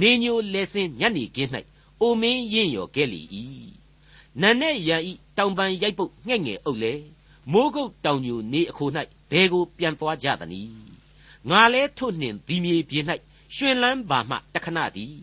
[0.00, 1.50] နေညိုလဲစင်းညက်နေကင်း၌
[2.00, 3.20] အိုမင်းရင်ရော်ကဲလီ၏
[4.40, 6.94] နတ်နဲ့ရန်ဤတောင်ပန်ရိုက်ပုတ်ငှက်ငယ်အုပ်လေ
[7.52, 8.88] မိုးကုတ်တောင်ညိုနေအခို၌
[9.30, 10.72] ဘဲကိုပြန်သွားကြသနည်း
[11.50, 13.04] ငါလဲထွနှင်ဒီမြေပြင်၌
[13.56, 15.14] ရွှင်လန်းပါမှတခဏသည်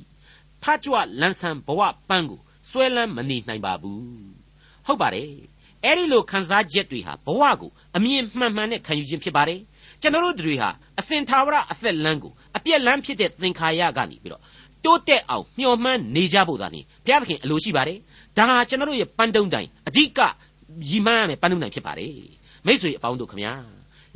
[0.63, 4.01] ထကြွလန်းဆန်းဘဝပန်းကိုဆွဲလန်းမနေနိုင်ပါဘူး
[4.85, 5.31] ဟုတ်ပါတယ်
[5.83, 9.59] အဲ့ဒီလိုခံစားချက်တွေဟာဘဝကိုအမြင်မှန်မှန်နဲ့ခံယူခြင်းဖြစ်ပါတယ်
[10.01, 14.43] ကျွန်တော်တို့တွေဟာအစင်သာဝရအသက်လမ်းကိုအပြက်လမ်းဖြစ်တဲ့သင်္ခါရကနေပြီးတော့
[14.85, 17.99] တိုးတက်အောင်မျှော်မှန်းနေကြဖို့သာနေဘုရားသခင်အလိုရှိပါတယ်
[18.37, 20.19] ဒါဟာကျွန်တော်တို့ရဲ့ပန်းတုံးတိုင်အဓိက
[20.87, 22.15] ရည်မှန်းရမယ်ပန်းတုံးတိုင်ဖြစ်ပါတယ်
[22.65, 23.53] မိတ်ဆွေအပေါင်းတို့ခမညာ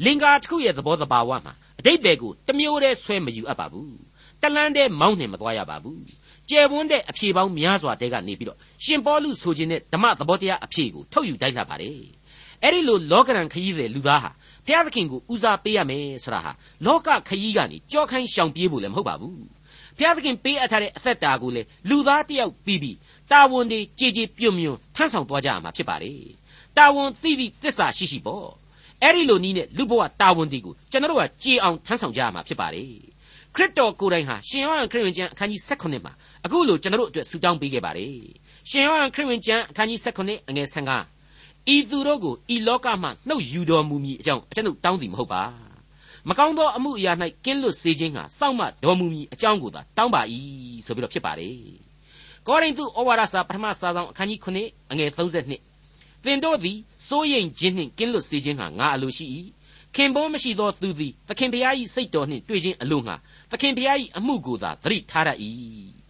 [0.06, 3.96] လင်္ကာတစ်ခုရဲ့သဘောတဘာဝမှာအတိတ်ဘယ်ကိုတမျိုးတည်းဆွဲမယူအပ်ပါဘူး
[4.42, 6.02] တလန်းတည်းမောင်းနှင်မသွားရပါဘူး
[6.50, 12.00] ကျယ်ဝန်းတဲ့အဖြေပေါင်းများစွာတဲကနေပြီးတော့ရှင်ပေါလုဆိုခြင်းတဲ့ဓမ္မသဘောတရားအဖြေကိုထုတ်ယူတိုက်လာပါတယ်
[12.64, 14.32] အဲ့ဒီလိုလောကရန်ခရီးတဲ့လူသားဟာ
[14.66, 16.52] ဘုရားသခင်ကိုဦးစားပေးရမယ်ဆိုတာဟာ
[16.86, 19.38] လောကခရီးကနေကြောခိုင်းရှောင်ပြေးဖို့လည်းမဟုတ်ပါဘူး
[19.98, 22.98] ဘုရားသခင်ပေးအပ်ထားတဲ့အသက်တာကိုလေလူသားတယောက်ပြီးပြီး
[23.32, 26.20] တာဝန်တွေကြည်ကြည်ပြုံမြွံထမ်းဆောင်သွားကြရမှာဖြစ်ပါတယ်
[26.78, 28.48] တာဝန်သိသည့်သစ္စာရှိရှိပေါ့
[29.02, 32.92] အဲ့ဒီလိုနီးနဲ့လူဘဝတာဝန်တွေကိုကျွန်တော်တို့ကကြည်အောင်ထမ်းဆောင်ကြရမှာဖြစ်ပါတယ်
[33.56, 36.14] ခရစ်တော်ကိုယ်တိုင်ဟာရှင်ယောဟန်ခရစ်ဝင်ကျမ်းအခန်းကြီး16မှာ
[36.46, 38.16] အခုလိုကျွန်တော်တို့အတွက်ဆုတောင်းပေးခဲ့ပါတယ်
[38.70, 45.44] ရှင်ယောဟန်ခရစ်ဝင်ကျမ်းအခန်းကြီး16အငယ်15ဤသူတို့ကိုဤလောကမှနှုတ်ယူတော်မူမည်အကြောင်းကျွန်ုပ်တောင်းသည်မဟုတ်ပါ
[46.30, 47.14] မကောင်းသောအမှုအရာ၌
[47.46, 50.22] ကင်းလွတ်စေခြင်းဟာစောင့်မတော်မူမည်အကြောင်းကိုသာတောင်းပါ၏
[50.86, 51.91] ဆိုပြီးတော့ဖြစ်ပါတယ်
[52.48, 56.78] ကောရိန္သုဩဝါဒစာပထမစာဆောင်အခန်းကြီး9အငယ်32သင်တို့သည်
[57.08, 59.26] စိုးရိမ်ခြင်းနှင့်ကင်းလွတ်စေခြင်းဟာငါအလိုရှိ၏
[59.96, 63.16] ခင်ပွန်းမရှိသောသူသည်သခင်ဖျား၏စိတ်တော်နှင့်တွေ့ခြင်းအလို့ငှာ
[63.52, 65.30] သခင်ဖျား၏အမှုကိုသာသတိထားရ၏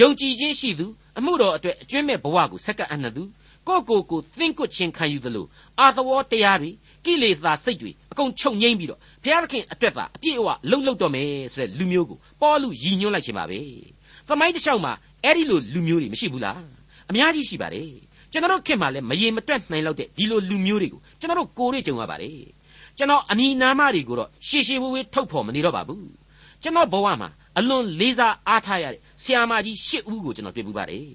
[0.00, 0.86] ယုံကြည်ခြင်းရှိသူ
[1.18, 3.22] အမှုတော်အတွက်အကျွင့်မဲ့ဘဝကိုဆက်ကပ်အနှံ့သူ
[3.68, 5.46] ကိုကိုကိုသင်ကွတ်ခြင်းခံယူသလို
[5.80, 6.70] အာသဝေါတရားတွေ
[7.04, 13.60] ကိလေသာစိတ်တွေအကုန်ချုပ်ငိမ့်ပြီးတော့ဘုရားသခင်အတွက်သာအပြည့်အဝလှုပ်လှုပ်တော်မယ်ဆိုတဲ့လူမျိုးကိုပေါ်လူရည်ညွှန်းလိုက်ခြင်းပါပဲ
[14.28, 14.92] သမိုင်းတစ်လျှောက်မှာ
[15.26, 16.60] အဲ့ဒီလိုလူမျိုးတွေမရှိဘူးလား
[17.10, 17.90] အများကြီးရှိပါတယ်
[18.32, 22.38] ကျွန်တော်ခင်မှာလည်းမရေမတွက်နိုင်လောက်တဲ့ဒီလိုလူမျိုးတွေကိုကျွန်တော်ကိုယ်တွေကြုံရပါတယ်
[22.98, 26.06] ကျွန်တော်အမိနာမတွေကိုတော့ရှေရှေဝေးဝေးထုတ်ဖော်မနေတော့ပါဘူး
[26.62, 31.08] ကျွန်တော်ဘဝမှာအလွန်လေးစားအားထားရတဲ့ဆရာမကြီး၈ဦးကိုကျွန်တော်တွေ့ပူပါတယ်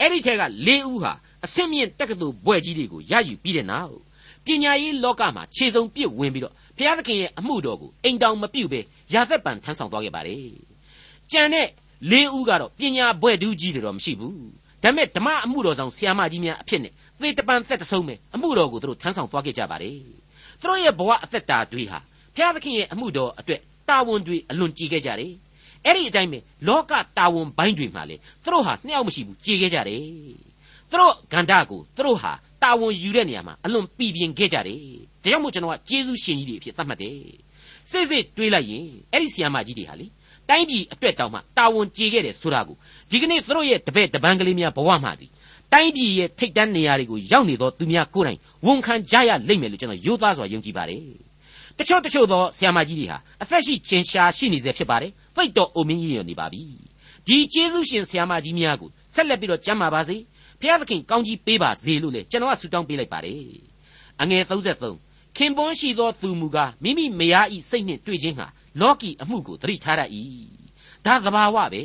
[0.00, 1.12] အဲ့ဒီထက်က၄ဦးဟာ
[1.44, 3.96] အဆင့်မြင့်တက္ကသိုလ်ဘွဲ့ကြီးတွေကိုရယူပြီးတဲ့နောက်
[4.46, 8.80] ပညာရေးလောကမှာခြေစုံပြစ်ဝင်ပြီးတော့ဘုရားသခင်ရဲ့အမှုတော်ကိုအိမ်တောင်မပြုတ်ပဲ
[9.14, 10.48] ရာသက်ပံထမ်းဆောင်သွားခဲ့ပါတယ်
[11.32, 11.66] ကြံတဲ့
[12.10, 14.36] ၄ဦးကတော့ပညာဘွဲ့တူးကြီးတွေတော့မရှိဘူး
[14.82, 19.96] ဒါပေမဲ့ဓမ္မအမှုတော်ဆောင်ဆရာမကြီးများအဖြစ်နဲ့သေတပံသက်တဆုံးပဲအမှုတော်ကိုသူတို့ထမ်းဆောင်သွားခဲ့ကြပါတယ်
[20.60, 21.98] သူတို့ရဲ့ဘဝအသက်တာတွေဟာ
[22.34, 25.32] ဘုရားသခင်ရဲ့အမှုတော်အတွက်တာဝန်တွေအလွန်ကြီးခဲ့ကြတယ်
[25.84, 26.38] အဲ့ဒီအတိုင်းပဲ
[26.68, 30.02] လောကတာဝန်ပိုင်းတွေမှာလေသူတို့ဟာနှစ်ယောက်မရှိဘူးကြေခဲ့ကြတယ်
[30.90, 34.78] သူတို့ဂန္ဓာကိုသူတို့ဟာတာဝန်ယူတဲ့နေရာမှာအလွန်ပြည်ပြင်းခဲ့ကြတယ်
[35.22, 37.18] ဒါကြောင့်မို့ကျွန်တော်ကကျေးဇူးရှင်ကြီးတွေအဖြစ်သတ်မှတ်တယ်
[37.90, 40.06] စိတ်စိတ်တွေးလိုက်ရင်အဲ့ဒီဆီယာမကြီးတွေဟာလေ
[40.50, 42.76] တိုင်းပြည်အတွက်တောင်မှတာဝန်ကြေခဲ့တယ်ဆိုတာကို
[43.10, 45.26] ဒီကနေ့သူတို့ရဲ့တပည့်တပန်းကလေးများဘဝမှာဒီ
[45.72, 51.02] တိုင်းပြည်ရဲ့ထိတ်တန်းနေရာတွေကိုရောက်နေသောသူများကိုယ်တိုင်ဝန်ခံကြရလိမ့်မယ်လို့ကျွန်တော်ယိုးသားစွာယုံကြည်ပါတယ်
[51.78, 56.62] တချို့တချို့သောဆရာမကြီးတွေဟာအသက်ရှိချင်းရှာရှိနေစေဖြစ်ပါတယ်သိတ်တော်အိုမင်းကြီးရနေပါပြီ
[57.26, 60.16] ဒီကျေးဇူးရှင်ဆရာမကြီးများကိုဆက်လက်ပြီးတော့ကြမ်းပါပါစေ
[60.60, 63.38] ဖဖျားသခင်ကောင်းကြီးပေးပါစေလို့လေကျွန်တော်ကဆုတောင်းပေးလိုက်ပါတယ်
[64.22, 68.46] အငယ်33ခင်ပွန်းရှိသောသူမူကားမိမိမယားဤစိတ်နှင့်တွေ့ခြင်းဟာ
[68.80, 70.02] လောကီအမှုကိုသတိထားရ၏
[71.06, 71.82] ဒါသဘာဝပဲ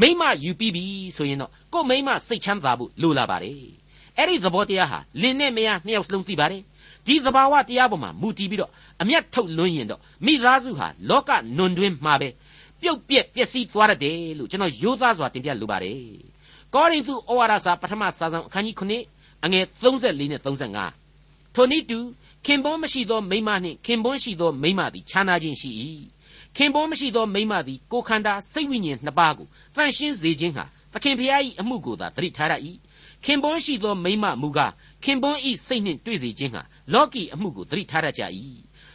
[0.00, 0.84] မိမယူပြီးပြီ
[1.16, 3.60] ဆိုရင်တော့ကို့မိမစိတ်ချမ်းသာဖို့လိုလာပါတယ်
[4.16, 6.62] အဲ့ဒီသဘောတရားဟာလင်နဲ့မယားနှစ်ယောက်စလုံးသိပါတယ်
[7.06, 8.70] ဒီသဘာဝတရားပေါ်မှာမူတည်ပြီးတော့
[9.02, 12.28] အမျက်ထုတ်လွန်းရင်တော့မိသားစုဟာလောကနွန်တွင်းမှာပဲ
[12.80, 16.00] ပြုတ်ပြက်ပျက်စီးသွားရတယ်လို့ကျွန်တော်ရိုးသားစွာတင်ပြလိုပါတယ်
[16.74, 18.76] ကောရိန္သုဩဝါဒစာပထမစာဆောင်အခန်းကြီး
[19.08, 21.98] 9အငယ်34နဲ့35ထိုနည်းတူ
[22.46, 25.70] ခင်ပွန်းမရှိသောမိမနှင့်ခင်ပွန်းရှိသောမိမသည်ခြားနာခြင်းရှိ၏
[26.56, 32.54] ခင်ပွန်းမရှိသောမိမသည်ကိုယ်ခန္ဓာစိတ်ဝိညာဉ်နှစ်ပါးကိုတန်ရှင်းစေခြင်းဟာသခင်ဖျား၏အမှုကိုသာသတိထားရ၏
[33.24, 34.72] ခင်ပွန်းရှိသောမိမမူကား
[35.04, 36.62] ခင်ပွန်း၏စိတ်နှင့်တွေ့စေခြင်းဟာ
[36.92, 38.22] လောကီအမှုကိုသတိထားရကြ၏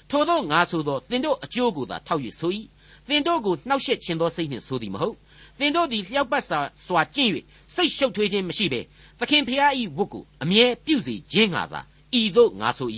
[0.10, 2.52] ထို့သောငါဆိုသောသင်တို့အကျိုးကိုသာထောက်၍ဆို၏
[3.08, 5.16] သင်တို့ကိုနှောက်ယှက်ခြင်းသောစိတ်နှင့်ဆိုသည်မဟုတ်
[5.60, 7.32] သင်တို့သည်လျှောက်ပတ်စွာစွာကျင့်၍
[7.76, 8.82] စိတ်ရှုပ်ထွေးခြင်းမရှိဘဲ
[9.20, 11.82] သခင်ဖျား၏ဝတ်ကိုအမြဲပြုစေခြင်းငါသာ
[12.20, 12.90] ဤသို့ငါဆို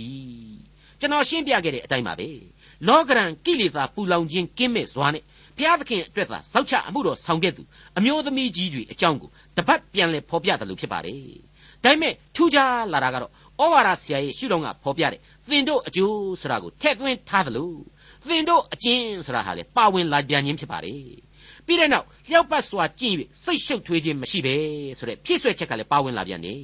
[1.00, 2.28] ကျွန်တော်ရှင်းပြခဲ့တဲ့အတိုင်းပါပဲ
[2.88, 5.22] လောကရန်ကိလေသာပူလောင်ခြင်းကင်းမဲ့စွာနဲ့
[5.56, 7.62] ဘုရားသခင်အတွက်သာစောက်ချအမှုတော်ဆောင်ခဲ့သူ
[7.98, 11.22] အမျိုးသမီးကြီးတွေအကြောင်းကိုတပတ်ပြန်လဲဖော်ပြတယ်လို့ဖြစ်ပါတယ်
[11.84, 17.76] ဒါပေမဲ့ထူးခြားလာတာကတော့ဩဝါဒဆရာရဲ့ရှုတော်ကဖော်ပြတဲ့သင်တို့အကျိုးဆိုတာကိုထည့်သွင်းထားတယ်လို့
[18.26, 21.04] သင်တို့အကျဉ်ဆိုတာဟာလေပါဝင်လာပြန်ခြင်းဖြစ်ပါတယ်
[21.66, 23.14] ပြီးတဲ့နောက်လျှောက်ပတ်စွာကျင့်၍
[23.44, 24.54] စိတ်ရှုပ်ထွေးခြင်းမရှိပဲ
[24.98, 26.60] ဆိုတဲ့ဖြစ်ဆွဲချက်ကလည်းပါဝင်လာပြန်တယ်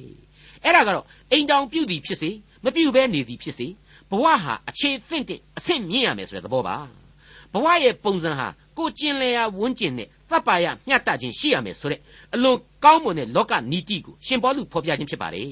[0.63, 2.29] အဲ့ဒါကတော့အိမ်တောင်ပြုတ်သည်ဖြစ်စေ
[2.63, 3.67] မပြုတ်ဘဲနေသည်ဖြစ်စေ
[4.11, 6.75] ဘဝဟာအခြေသင့်တဲ့အဆင့်မြင့်ရမယ်ဆိုတဲ့သဘောပါ
[7.53, 12.01] ဘဝရဲ့ပုံစံဟာကိုကျင်လည်ရာဝန်းကျင်နဲ့တပ်ပါရမျှတခြင်းရှိရမယ်ဆိုတဲ့
[12.33, 15.49] အလွန်ကောင်းမွန်တဲ့လောကနီတိကိုရှင်ပေါလုဖော်ပြခြင်းဖြစ်ပါတယ်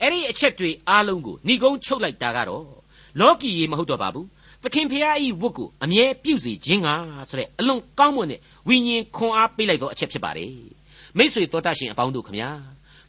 [0.00, 2.66] အဲ့ဒီအချက်တွေအားလုံးကိုဏိကုံးချုပ်လိုက်တာကတော့
[3.20, 4.26] လောကီရေမဟုတ်တော့ပါဘူး
[4.62, 6.88] သခင်ဖျားဤဝတ်ကိုအမြဲပြုစီခြင်းက
[7.28, 10.54] ဆိုတဲ့အလွန်ကောင်းမွန်တဲ့ဝိညာဉ်ခွန်အားပေးလိုက်သောအချက်ဖြစ်ပါတယ်
[11.16, 12.50] မိษွေတော်တတ်ရှင်အပေါင်းတို့ခမညာ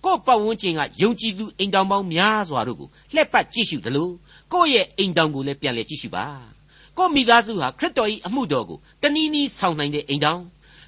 [0.06, 4.10] ကို့ပတ်ဝန်းကျင်ကယုံကြည်သူအိမ်တောင်ပေါင်းများစွာတို့ကိုလှက်ပတ်ကြည့်ရှုသလို
[4.54, 6.26] ကိုယ့်ရဲ့အိမ်တောင်ကိုလည်းပြန်လည်ကြည့်ရှုပါ
[6.98, 10.42] ကိုယ့်မိသားစုဟာခရစ်တော်၏အမှုတော်ကိုတနည်းနည်းဆောင်နိုင်တဲ့အိမ်တောင်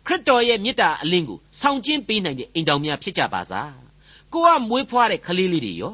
[0.08, 3.74] ခရစ်တော်ရဲ့မေတ္တာအလင်းကိုဆောင်ကျင်းပေးနိုင်တဲ့အိမ်တောင်များဖြစ်ကြပါစား
[4.34, 5.94] ကိုကမွေးဖွားတဲ့ကလေးလေးတွေရော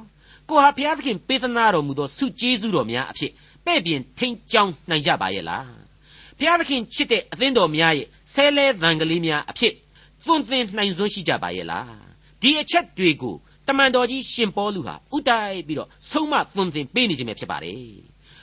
[0.50, 3.32] ကိုဟာဘုရားသခင်ပေးသနာတော်မူသောဆုကျေးဇူးတော်များအဖြစ်
[3.66, 5.68] ပဲ့ပြင်ထိန်ကြောင်းနိုင်ကြပါရဲ့လား
[6.38, 9.74] ဘုရားသခင်ချစ်တဲ့အသင်းတော်များရဲ့ဆဲလဲသံကလေးများအဖြစ်
[10.26, 11.94] သွန်သင်နိုင်စွမ်းရှိကြပါရဲ့လား
[12.42, 13.36] ဒီအချက်တွေကို
[13.67, 17.81] တမန်တော်ကြီးရှင်ပေါလုဟာဥတိုက်ပြီးတော့ဆုံးမသွန်သင်ပေးနေခြင်းပဲဖြစ်ပါတယ်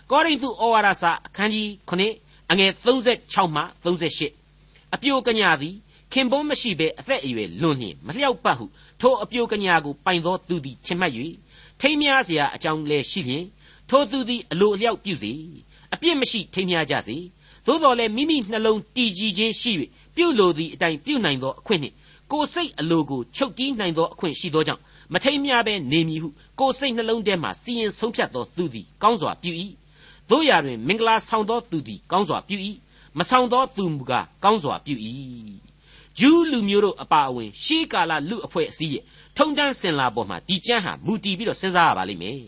[0.10, 5.76] ကောရိန္သုဩဝါဒစာအခန်းကြီး9အငယ်36မှ38အပြိုကညာသည်
[6.14, 8.66] ခင်ပွန်းမရှိဘဲအသက်အရွယ်လွန်လျင်မလျောက်ပတ်ဟု
[9.02, 11.14] ထိုအပြိုကညာကိုပိုင်သောသူသည်ချင်မှတ်၍
[11.82, 13.46] ထိမ်းများเสียအကြောင်းလဲရှိလျင်
[13.90, 15.32] ထိုသူသည်အလိုအလျောက်ပြုစေ
[15.94, 17.18] အပြစ်မရှိထိမ်းများကြစေ
[17.66, 19.72] သို့တော်လည်းမိမိနှလုံးတည်ကြည်ခြင်းရှိ၍
[20.16, 21.96] ပြုလိုသည့်အတိုင်းပြုနိုင်သောအခွင့်နှင့်
[22.32, 24.82] ကိုယ်စိတ်အလိုကိုချုပ်တီးနိုင်သောအခွင့်ရှိသောကြောင့်
[25.13, 29.53] မထိမ်းများပဲနေမည်ဟုကိုယ်စိတ်နှလုံးထဲမှစီရင်ဆုံးဖြတ်သောသူသည်ကောင်းစွာပြု၏
[30.31, 32.57] တို့ရာတွင်မင်္ဂလာဆောင်သောသူသည်ကောင်းစွာပြု၏
[33.19, 34.95] မဆောင်သောသူမူကားကောင်းစွာပြု၏
[36.19, 39.05] ဂျူးလူမျိုးတို့အပါအဝင်ရှေးကာလလူအဖွဲ့အစည်းရဲ့
[39.37, 42.39] ထုံတန်းစင်လာပေါ်မှာဒီကျမ်းဟာမူတည်ပြီးတော့စဉ်းစားရပါလိမ့်မယ်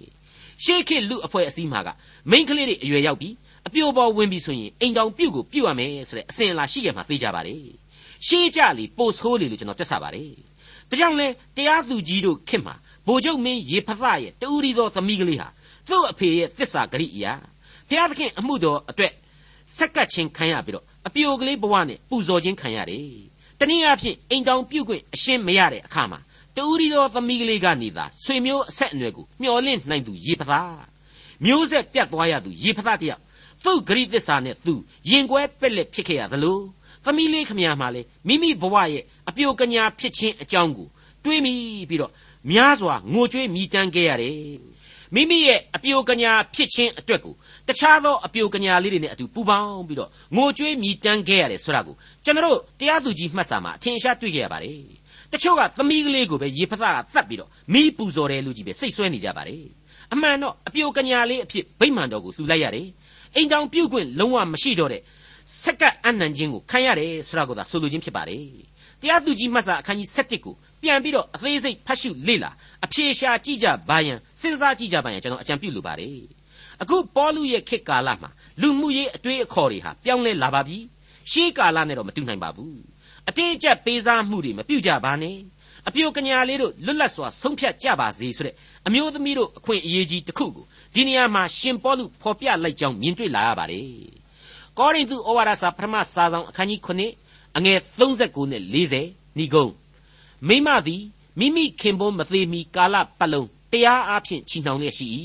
[0.65, 1.89] ရှေးခေတ်လူအဖွဲ့အစည်းမှာက
[2.31, 3.35] မိန်းကလေးတွေအရွယ်ရောက်ပြီး
[3.67, 7.57] အပြိုပေါ်ဝင်ပြီဆိုရင်အိမ်တောင်ပြုတ်ကိုပြုတ်ရမယ်ဆိုတဲ့အစဉ်အလာရှိခဲ့မှာသိကြပါလေ
[8.27, 10.31] ရှေးကြလေပို့ဆိုးလေလို့ကျွန်တော်တွက်ဆပါတယ်
[10.95, 12.75] ဒါကြောင့်လဲတရားသူကြီးတို့ခင်မှာ
[13.07, 15.49] ဗိုလ်ချုပ်မင်းရေဖသရဲ့တူရီသောသမီးကလေးဟာ
[15.91, 17.33] သူ့အဖေရဲ့သစ္စာဂရိအရာ
[17.89, 19.13] ဘုရားသခင်အမှုတော်အတွက်
[19.77, 23.09] ဆက်ကပ်ခြင်းခံရပြီးတော့အပြိုကလေးဘဝနဲ့ပူဇော်ခြင်းခံရတယ်
[23.59, 26.21] တနည်းအားဖြင့်အိမ်တောင်ပြုတ်ခွင့်အရှင်းမရတဲ့အခါမှာ
[26.57, 30.53] တူရီတော်သမီးကလေးကနေသာဆွေမျိုးအဆက်အနွယ်ကိုမျှော်လင့်နိုင်သူရေဖသ
[31.45, 33.21] မျိုးဆက်ပြတ်သွားရသူရေဖသတယောက်
[33.65, 34.75] သူ့ဂရိသစ္စာနဲ့သူ
[35.11, 36.59] ရင်ကွဲပက်လက်ဖြစ်ခဲ့ရသလို
[37.05, 40.89] သမီးလေးခမညာမှာလေမိမိဘဝရဲ့ အပြိုကညာဖြစ်ခြင်းအကြောင်းကို
[41.25, 41.55] တွေးမိ
[41.89, 42.13] ပြီးတော့
[42.51, 44.39] များစွာငိုကြွေးမြည်တမ်းခဲ့ရတယ်
[45.15, 47.35] မိမိရဲ့အပြိုကညာဖြစ်ခြင်းအတွက်ကို
[47.69, 54.81] တခြားသောအပြိုကညာလေးတွေနဲ့အတူပူပေါင်းပြီးတော့ငိုကြွေးမြည်တမ်းခဲ့ရတယ်ဆိုတာကိုကျွန်တော်တို့တရားသူကြီးမှတ်စာမှာအထင်ရှားတွေ့ခဲ့ရပါတယ်
[55.33, 59.65] တချို့ကသမီးကလေးကိုပဲရေဖသကတတ်ပြီးတော့မိပူဇော်တယ်လို့ကြီးပဲစိတ်ဆွဲနေကြပါတယ်
[60.13, 62.87] အမှန်တော့အပြိုကညာလေးအဖြစ်ဗိမာန်တော်ကိုလှူလိုက်ရတယ်
[63.35, 65.03] အိမ်တောင်ပြုတ်ခွင့်လုံးဝမရှိတော့တဲ့
[65.63, 68.45] စက္ကအနံ့ခြင်းကိုခံရတယ်ဆိုတာကိုသာဆိုလိုခြင်းဖြစ်ပါတယ်
[69.05, 72.51] တရားသူကြီးမှတ်စာအခန်းကြီး7ကိုပြန်ပြီးတော့အသေးစိတ်ဖတ်ရှုလေ့လာ
[72.85, 76.19] အဖြေရှာကြည့်ကြပါယံစဉ်းစားကြည့်ကြပါယံကျွန်တော်အကြံပြုလိုပါတယ်
[76.83, 80.79] အခုပေါလုရဲ့ခေတ်ကာလမှာလူမှုရေးအတွေ့အခေါ်တွေဟာပြောင်းလဲလာပါပြီ
[81.31, 82.79] ရှေးကာလနဲ့တော့မတူနိုင်ပါဘူး
[83.29, 85.37] အတင်းအကျပ်ပေးစားမှုတွေမပြုတ်ကြပါနဲ့
[85.89, 88.55] အပြိုကညာလေးတို့လွတ်လပ်စွာဆုံးဖြတ်ကြပါစေဆိုတဲ့
[88.87, 90.65] အမျိုးသမီးတို့အခွင့်အရေးကြီးတစ်ခုကို
[90.95, 93.89] ဒီနေရာမှာရှင်ပေါလုဖော်ပြလိုက်ကြောင်းမြင်တွေ့လာရပါတယ်
[94.79, 97.24] ကောရိန္သုဩဝါဒစာပထမစာဆောင်အခန်းကြီး9
[97.57, 99.67] အငယ်39နဲ့40ဏိဂုံ
[100.49, 101.03] မိမသည်
[101.39, 105.07] မိမိခင်ပွန်းမသေးမီကာလပတ်လုံးတရားအားဖြင့်ချီနှောင်လျက်ရှိ၏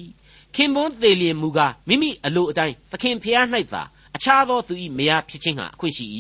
[0.56, 3.84] ခင်ပွန်းသေးလျင်မူကားမိမိအလိုအတိုင်းသခင်ဖျား၌သာ
[4.15, 6.06] အခြားသောသူ၏မယားဖြစ်ခြင်းဟာအခွင့်ရှိ၏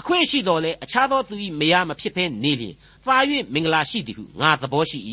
[0.00, 2.74] အခွင့်ရှိတော်လဲအခြားသောသူ၏မယားမဖြစ်ဘဲနေလျင်
[3.06, 3.16] သာ၍
[3.52, 5.00] မင်္ဂလာရှိသည်ဟုငါသဘောရှိ၏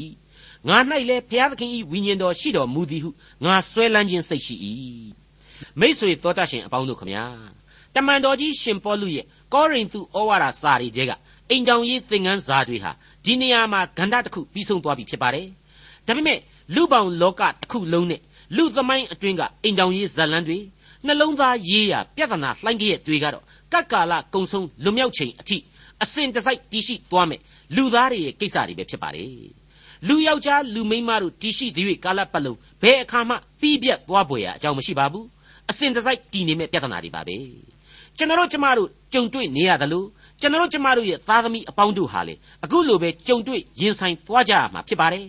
[0.67, 0.77] ငါ၌
[1.09, 3.09] လည်းဘုရားသခင်၏ဝိညာဉ်တော်ရှိတော်မူသည်ဟု
[3.45, 4.55] ငါဆွဲလန်းခြင်းစိတ်ရှိ၏
[5.79, 7.25] မိษွေတော်တတ်ရှင်အပေါင်းတို့ခမညာ
[7.95, 11.11] တမန်တော်ကြီးရှင်ပေါလုရဲ့ ကောရိန္သုဩဝါဒစာတွေတဲက
[11.49, 12.91] အိမ်တောင်ရေးသင်ခန်းစာတွေဟာ
[13.25, 15.47] ဒီနေရာမှာဂန္ဓတစ်ခုပြီးဆုံးသွားပြီဖြစ်ပါတယ်
[16.07, 16.39] ဒါပေမဲ့
[16.75, 18.21] လူပေါင်းလောကတစ်ခုလုံးနဲ့
[18.55, 20.57] လူသမိုင်းအတွင်းကအိမ်တောင်ရေးဇာလန်းတွေ
[21.05, 25.57] နှလုံးသားရေးရာပြဿနာလှိုင်းကြီးရဲ့တွေကတော့ကတ်ကာလကုံဆုံးလွမြောက်ချိန်အထိ
[26.03, 27.41] အစဉ်တစိုက်တည်ရှိသွားမယ်
[27.75, 29.29] လူသားတွေရဲ့ကိစ္စတွေပဲဖြစ်ပါတယ်
[30.07, 35.25] လူယောက်ျားလူမိန်းမတို့တည်ရှိသေး၍ကာလပတ်လုံးဘယ်အခါမှပြီးပြတ်သွားပွေရအကြောင်းမရှိပါဘူး
[35.69, 37.37] အစဉ်တစိုက်တည်နေမဲ့ပြဿနာတွေပါပဲ
[38.21, 40.07] ကျွန်တော်တို့ကျမတို့ကြုံတွေ့နေရတယ်လို့
[40.41, 45.25] ကျွန်တော်တို့ကျမတို့ရဲ့သားသမီးအပေါင်းတို့ဟာလေအခုလိုပဲကြုံတွေ့ရင်ဆိုင်သွားကြရမှာဖြစ်ပါတယ်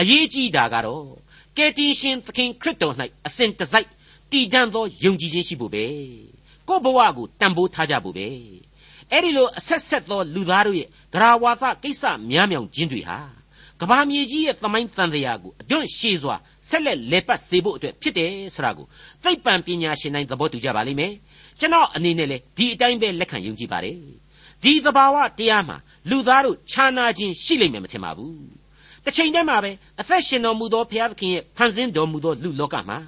[0.00, 1.04] အရေးကြီးတာကတော့
[1.56, 2.94] ကယ်တင်ရှင်သခင်ခရစ်တော်၌
[3.26, 3.88] အစဉ်တစိုက်
[4.32, 5.84] တည်တံ့သောယုံကြည်ခြင်းရှိဖို့ပဲ
[6.68, 8.28] ကိုယ့်ဘဝကိုတန်ဖိုးထားကြဖို့ပဲ
[9.10, 13.18] အဲ့ဒီလိုအဆက်ဆက်သောလူသားတို့ရဲ့ဂရာဝါသကိစ္စများမြောင်ခြင်းတွေဟာ
[13.80, 16.36] ကဘာမြေကြီးရဲ့သမိုင်းတန်တရားကိုအတွန့်ရှည်စွာ
[16.68, 18.86] ဆက်လက်လေပတ်စေဖို့အတွက်ဖြစ်တယ်ဆိုတာကို
[19.24, 21.12] သိပ္ပံပညာရှင်တိုင်းသဘောတူကြပါလိမ့်မယ်
[21.60, 23.96] ကျွန်တော်အနေနဲ့လည်းဒီအတိုင်းပဲလက်ခံယုံကြည်ပါတယ်
[24.62, 25.76] ဒီသဘာဝတရားမှာ
[26.10, 28.36] လူသားတို့ခြားနာခြင်းရှိလိမ့်မယ်မထင်ပါဘူး
[29.04, 32.98] တစ်ချိန်တည်းမှာပဲအသက်ရှင်တော်မူသောဘုရားသခင်ရဲ့ဖန်ဆင်းတော်မူသောလူလောကမှာ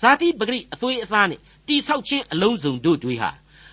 [0.00, 3.30] ဇာတိပဂရိအသွေးအသားနဲ့တိဆောက်ခြင်းအလုံးစုံတို့တွေဟာ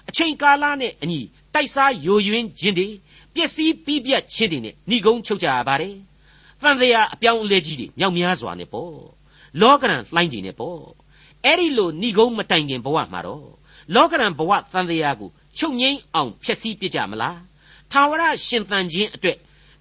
[0.09, 1.19] အချိန်ကာလနဲ့အညီ
[1.53, 2.87] တိုက်စားယိုယွင်းခြင်းတွေ
[3.33, 5.95] ပျက်စီးပြီးပြတ်ခြင်းတွေနဲ့ဏိကုံးချုပ်ကြရပါတယ်။
[6.61, 8.93] တန်တရားအပြောင်းအလဲကြီးတွေမြောက်များစွာနဲ့ပေါ့။
[9.61, 10.79] လောကရန်လှိုင်းတွေနဲ့ပေါ့။
[11.45, 13.56] အဲ့ဒီလိုဏိကုံးမတိုင်ခင်ဘဝမှာတော့
[13.95, 17.37] လောကရန်ဘဝတန်တရားကိုချုပ်ငိမ့်အောင်ဖျက်ဆီးပြစ်ကြမလား။
[17.91, 19.37] ထာဝရရှင်သန်ခြင်းအတွက်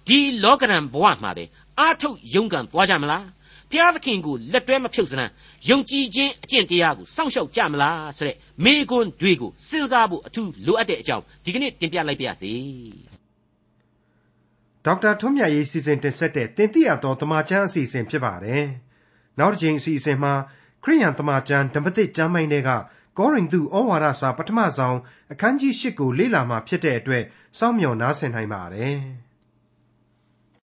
[0.07, 1.43] ဒီလောကရန်ဘဝမှာပဲ
[1.79, 3.25] အာထုတ်ယုံကံသွားကြမလား။
[3.71, 5.31] ဖျားသခင်ကိုလက်တွဲမဖြုတ်စမ်း
[5.69, 12.51] ယုံကြည်ခြင်းအကျင့်တရားကိုစောင့်ရှောက်ကြမလားဆိုတဲ့မေကွန်းတွေကိုစဉ်းစားဖို့အထူးလိုအပ်တဲ့အကြောင်းဒီကနေ့တင်ပြလိုက်ပါရစေ
[14.85, 18.65] ဒေါက်တာထွန်းမြတ်ရေးစီစဉ်တင်ဆက်တဲ့တင်ပြတော်တမချန်းအစီအစဉ်ဖြစ်ပါတယ်
[19.39, 20.33] နောက်တစ်ချိန်အစီအစဉ်မှာ
[20.83, 22.69] ခရိယန်တမချန်းဓမ္မသစ်ကျမ်းပိုင်းတွေက
[23.17, 24.97] ကောရိန္သုဩဝါဒစာပထမဆုံး
[25.31, 27.23] အခန်းကြီး၈ကိုလေ့လာမှဖြစ်တဲ့အတွက်
[27.57, 28.97] စောင့်မျှော်နားဆင်နိုင်ပါတယ်။